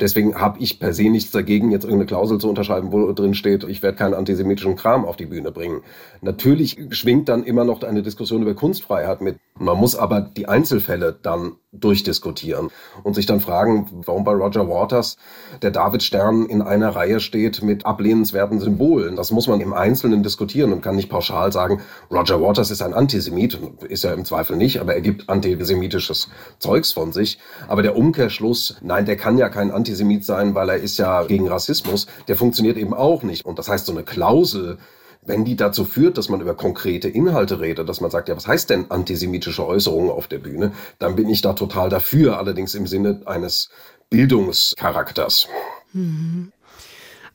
Deswegen 0.00 0.40
habe 0.40 0.58
ich 0.58 0.78
per 0.78 0.92
se 0.92 1.08
nichts 1.10 1.30
dagegen, 1.30 1.70
jetzt 1.70 1.84
irgendeine 1.84 2.06
Klausel 2.06 2.38
zu 2.38 2.48
unterschreiben, 2.48 2.92
wo 2.92 3.12
drin 3.12 3.34
steht, 3.34 3.64
ich 3.64 3.82
werde 3.82 3.96
keinen 3.96 4.14
antisemitischen 4.14 4.76
Kram 4.76 5.04
auf 5.04 5.16
die 5.16 5.26
Bühne 5.26 5.52
bringen. 5.52 5.82
Natürlich 6.20 6.78
schwingt 6.90 7.28
dann 7.28 7.44
immer 7.44 7.64
noch 7.64 7.82
eine 7.82 8.02
Diskussion 8.02 8.42
über 8.42 8.54
Kunstfreiheit 8.54 9.20
mit. 9.20 9.38
Man 9.58 9.76
muss 9.76 9.96
aber 9.96 10.20
die 10.20 10.46
Einzelfälle 10.46 11.16
dann 11.20 11.52
durchdiskutieren 11.72 12.70
und 13.04 13.14
sich 13.14 13.26
dann 13.26 13.40
fragen, 13.40 13.86
warum 14.04 14.24
bei 14.24 14.32
Roger 14.32 14.68
Waters 14.68 15.16
der 15.62 15.70
Davidstern 15.70 16.46
in 16.46 16.62
einer 16.62 16.90
Reihe 16.90 17.20
steht 17.20 17.62
mit 17.62 17.86
ablehnenswerten 17.86 18.58
Symbolen. 18.58 19.14
Das 19.14 19.30
muss 19.30 19.46
man 19.46 19.60
im 19.60 19.72
Einzelnen 19.72 20.09
diskutieren 20.22 20.72
und 20.72 20.82
kann 20.82 20.96
nicht 20.96 21.08
pauschal 21.08 21.52
sagen, 21.52 21.80
Roger 22.10 22.40
Waters 22.40 22.70
ist 22.70 22.82
ein 22.82 22.94
Antisemit, 22.94 23.58
ist 23.88 24.04
er 24.04 24.14
im 24.14 24.24
Zweifel 24.24 24.56
nicht, 24.56 24.80
aber 24.80 24.94
er 24.94 25.00
gibt 25.00 25.28
antisemitisches 25.28 26.28
Zeugs 26.58 26.92
von 26.92 27.12
sich. 27.12 27.38
Aber 27.68 27.82
der 27.82 27.96
Umkehrschluss, 27.96 28.76
nein, 28.82 29.06
der 29.06 29.16
kann 29.16 29.38
ja 29.38 29.48
kein 29.48 29.70
Antisemit 29.70 30.24
sein, 30.24 30.54
weil 30.54 30.68
er 30.68 30.76
ist 30.76 30.98
ja 30.98 31.22
gegen 31.24 31.48
Rassismus, 31.48 32.06
der 32.28 32.36
funktioniert 32.36 32.76
eben 32.76 32.94
auch 32.94 33.22
nicht. 33.22 33.44
Und 33.44 33.58
das 33.58 33.68
heißt, 33.68 33.86
so 33.86 33.92
eine 33.92 34.02
Klausel, 34.02 34.78
wenn 35.22 35.44
die 35.44 35.56
dazu 35.56 35.84
führt, 35.84 36.18
dass 36.18 36.28
man 36.28 36.40
über 36.40 36.54
konkrete 36.54 37.08
Inhalte 37.08 37.60
redet, 37.60 37.88
dass 37.88 38.00
man 38.00 38.10
sagt, 38.10 38.28
ja, 38.28 38.36
was 38.36 38.46
heißt 38.46 38.70
denn 38.70 38.90
antisemitische 38.90 39.66
Äußerungen 39.66 40.10
auf 40.10 40.28
der 40.28 40.38
Bühne, 40.38 40.72
dann 40.98 41.16
bin 41.16 41.28
ich 41.28 41.42
da 41.42 41.52
total 41.52 41.88
dafür, 41.88 42.38
allerdings 42.38 42.74
im 42.74 42.86
Sinne 42.86 43.22
eines 43.26 43.70
Bildungscharakters. 44.08 45.46
Mhm. 45.92 46.52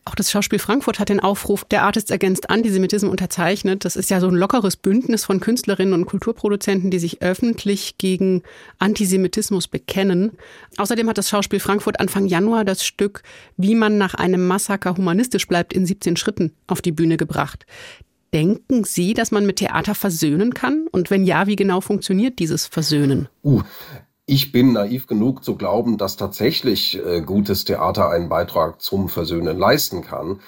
Auch 0.08 0.14
das 0.14 0.30
Schauspiel 0.30 0.60
Frankfurt 0.60 1.00
hat 1.00 1.10
den 1.10 1.20
Aufruf 1.20 1.66
der 1.66 1.82
Artists 1.82 2.12
Against 2.12 2.52
Antisemitism 2.52 3.10
unterzeichnet. 3.10 3.86
Das 3.86 3.96
ist 3.96 4.12
ja 4.12 4.20
so 4.20 4.28
ein 4.28 4.36
lockeres 4.36 4.78
Bündnis 4.78 5.26
von 5.26 5.40
Künstlerinnen 5.40 5.96
und 5.96 6.06
Kulturproduzenten, 6.06 6.92
die 6.92 7.00
sich 7.00 7.24
öffentlich 7.24 7.98
gegen 7.98 8.44
Antisemitismus 8.78 9.68
bekennen. 9.68 10.34
Außerdem 10.78 11.10
hat 11.10 11.18
das 11.18 11.30
Schauspiel 11.30 11.60
Frankfurt 11.60 12.00
Anfang 12.00 12.28
Januar 12.28 12.66
das 12.66 12.86
Stück 12.86 13.24
Wie 13.58 13.74
man 13.74 13.98
nach 13.98 14.14
einem 14.14 14.46
Massaker 14.46 14.96
humanistisch 14.96 15.48
bleibt 15.48 15.74
in 15.74 15.88
17 15.88 16.18
Schritten 16.18 16.54
auf 16.68 16.84
die 16.84 16.92
Bühne 16.92 17.18
gebracht. 17.18 17.66
Denken 18.32 18.84
Sie, 18.84 19.16
dass 19.16 19.32
man 19.32 19.48
mit 19.48 19.56
Theater 19.56 19.96
versöhnen 19.96 20.54
kann? 20.54 20.88
Und 20.92 21.10
wenn 21.10 21.24
ja, 21.24 21.48
wie 21.48 21.56
genau 21.56 21.82
funktioniert 21.82 22.38
dieses 22.38 22.68
Versöhnen? 22.68 23.28
Uh, 23.44 23.64
ich 24.26 24.52
bin 24.52 24.74
naiv 24.74 25.08
genug 25.08 25.44
zu 25.44 25.56
glauben, 25.56 25.98
dass 25.98 26.18
tatsächlich 26.18 27.00
äh, 27.06 27.22
gutes 27.22 27.64
Theater 27.64 28.10
einen 28.10 28.30
Beitrag 28.30 28.82
zum 28.82 29.08
Versöhnen 29.08 29.58
leisten 29.58 30.02
kann. 30.02 30.40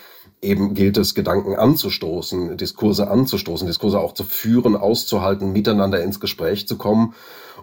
Eben 0.42 0.74
gilt 0.74 0.98
es, 0.98 1.16
Gedanken 1.16 1.56
anzustoßen, 1.56 2.58
Diskurse 2.58 3.10
anzustoßen, 3.10 3.68
Diskurse 3.68 4.00
auch 4.00 4.14
zu 4.14 4.24
führen, 4.24 4.76
auszuhalten, 4.76 5.52
miteinander 5.52 6.04
ins 6.04 6.20
Gespräch 6.20 6.68
zu 6.68 6.78
kommen 6.78 7.14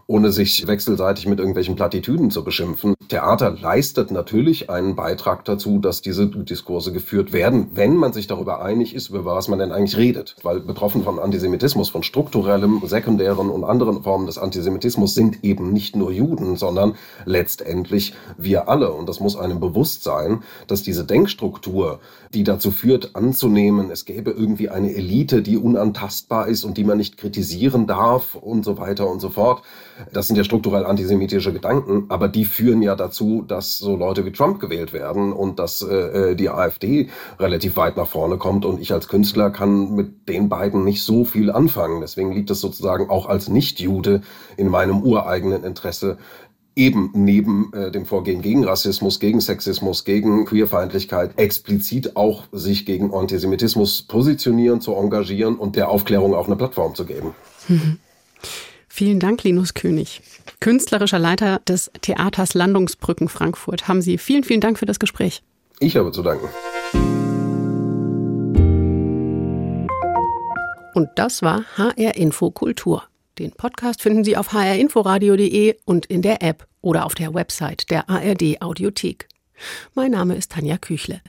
ohne 0.06 0.32
sich 0.32 0.66
wechselseitig 0.66 1.26
mit 1.26 1.38
irgendwelchen 1.38 1.76
Plattitüden 1.76 2.30
zu 2.30 2.44
beschimpfen. 2.44 2.94
Theater 3.08 3.50
leistet 3.50 4.10
natürlich 4.10 4.68
einen 4.68 4.96
Beitrag 4.96 5.44
dazu, 5.44 5.78
dass 5.78 6.02
diese 6.02 6.26
Diskurse 6.26 6.92
geführt 6.92 7.32
werden, 7.32 7.68
wenn 7.74 7.96
man 7.96 8.12
sich 8.12 8.26
darüber 8.26 8.62
einig 8.62 8.94
ist, 8.94 9.08
über 9.08 9.24
was 9.24 9.48
man 9.48 9.58
denn 9.58 9.72
eigentlich 9.72 9.96
redet. 9.96 10.36
Weil 10.42 10.60
betroffen 10.60 11.02
von 11.04 11.18
Antisemitismus, 11.18 11.88
von 11.88 12.02
strukturellem, 12.02 12.82
sekundären 12.84 13.48
und 13.48 13.64
anderen 13.64 14.02
Formen 14.02 14.26
des 14.26 14.38
Antisemitismus 14.38 15.14
sind 15.14 15.42
eben 15.42 15.72
nicht 15.72 15.96
nur 15.96 16.10
Juden, 16.10 16.56
sondern 16.56 16.94
letztendlich 17.24 18.14
wir 18.36 18.68
alle. 18.68 18.92
Und 18.92 19.08
das 19.08 19.20
muss 19.20 19.36
einem 19.36 19.60
bewusst 19.60 20.04
sein, 20.04 20.42
dass 20.66 20.82
diese 20.82 21.04
Denkstruktur, 21.04 22.00
die 22.34 22.44
dazu 22.44 22.70
führt, 22.70 23.16
anzunehmen, 23.16 23.90
es 23.90 24.04
gäbe 24.04 24.30
irgendwie 24.30 24.68
eine 24.68 24.94
Elite, 24.94 25.42
die 25.42 25.56
unantastbar 25.56 26.48
ist 26.48 26.64
und 26.64 26.76
die 26.76 26.84
man 26.84 26.98
nicht 26.98 27.16
kritisieren 27.16 27.86
darf 27.86 28.34
und 28.34 28.64
so 28.64 28.78
weiter 28.78 29.08
und 29.10 29.20
so 29.20 29.30
fort, 29.30 29.62
das 30.12 30.26
sind 30.26 30.36
ja 30.36 30.44
strukturell 30.44 30.84
antisemitische 30.84 31.52
Gedanken, 31.52 32.06
aber 32.08 32.28
die 32.28 32.44
führen 32.44 32.82
ja 32.82 32.96
dazu, 32.96 33.44
dass 33.46 33.78
so 33.78 33.96
Leute 33.96 34.24
wie 34.24 34.32
Trump 34.32 34.60
gewählt 34.60 34.92
werden 34.92 35.32
und 35.32 35.58
dass 35.58 35.82
äh, 35.82 35.94
äh, 36.32 36.34
die 36.34 36.50
AfD 36.50 37.08
relativ 37.38 37.76
weit 37.76 37.96
nach 37.96 38.08
vorne 38.08 38.36
kommt. 38.36 38.64
Und 38.64 38.80
ich 38.80 38.92
als 38.92 39.08
Künstler 39.08 39.50
kann 39.50 39.94
mit 39.94 40.28
den 40.28 40.48
beiden 40.48 40.84
nicht 40.84 41.02
so 41.02 41.24
viel 41.24 41.50
anfangen. 41.50 42.00
Deswegen 42.00 42.32
liegt 42.32 42.50
es 42.50 42.60
sozusagen 42.60 43.10
auch 43.10 43.26
als 43.26 43.48
Nicht-Jude 43.48 44.22
in 44.56 44.68
meinem 44.68 45.02
ureigenen 45.02 45.64
Interesse, 45.64 46.18
eben 46.76 47.10
neben 47.14 47.72
äh, 47.72 47.90
dem 47.90 48.04
Vorgehen 48.04 48.42
gegen 48.42 48.64
Rassismus, 48.64 49.20
gegen 49.20 49.40
Sexismus, 49.40 50.04
gegen 50.04 50.44
Queerfeindlichkeit 50.44 51.38
explizit 51.38 52.16
auch 52.16 52.44
sich 52.52 52.84
gegen 52.84 53.14
Antisemitismus 53.14 54.02
positionieren, 54.02 54.80
zu 54.80 54.94
engagieren 54.94 55.56
und 55.56 55.76
der 55.76 55.88
Aufklärung 55.88 56.34
auch 56.34 56.46
eine 56.46 56.56
Plattform 56.56 56.94
zu 56.94 57.04
geben. 57.04 57.34
Vielen 58.96 59.18
Dank, 59.18 59.42
Linus 59.42 59.74
König. 59.74 60.22
Künstlerischer 60.60 61.18
Leiter 61.18 61.58
des 61.66 61.90
Theaters 62.00 62.54
Landungsbrücken 62.54 63.28
Frankfurt. 63.28 63.88
Haben 63.88 64.00
Sie 64.00 64.18
vielen, 64.18 64.44
vielen 64.44 64.60
Dank 64.60 64.78
für 64.78 64.86
das 64.86 65.00
Gespräch. 65.00 65.42
Ich 65.80 65.96
habe 65.96 66.12
zu 66.12 66.22
danken. 66.22 66.46
Und 70.94 71.08
das 71.16 71.42
war 71.42 71.64
HR 71.76 72.14
Info 72.14 72.52
Kultur. 72.52 73.02
Den 73.40 73.50
Podcast 73.50 74.00
finden 74.00 74.22
Sie 74.22 74.36
auf 74.36 74.52
hrinforadio.de 74.52 75.74
und 75.84 76.06
in 76.06 76.22
der 76.22 76.40
App 76.40 76.68
oder 76.80 77.04
auf 77.04 77.16
der 77.16 77.34
Website 77.34 77.90
der 77.90 78.08
ARD 78.08 78.62
Audiothek. 78.62 79.26
Mein 79.94 80.12
Name 80.12 80.36
ist 80.36 80.52
Tanja 80.52 80.78
Küchle. 80.78 81.20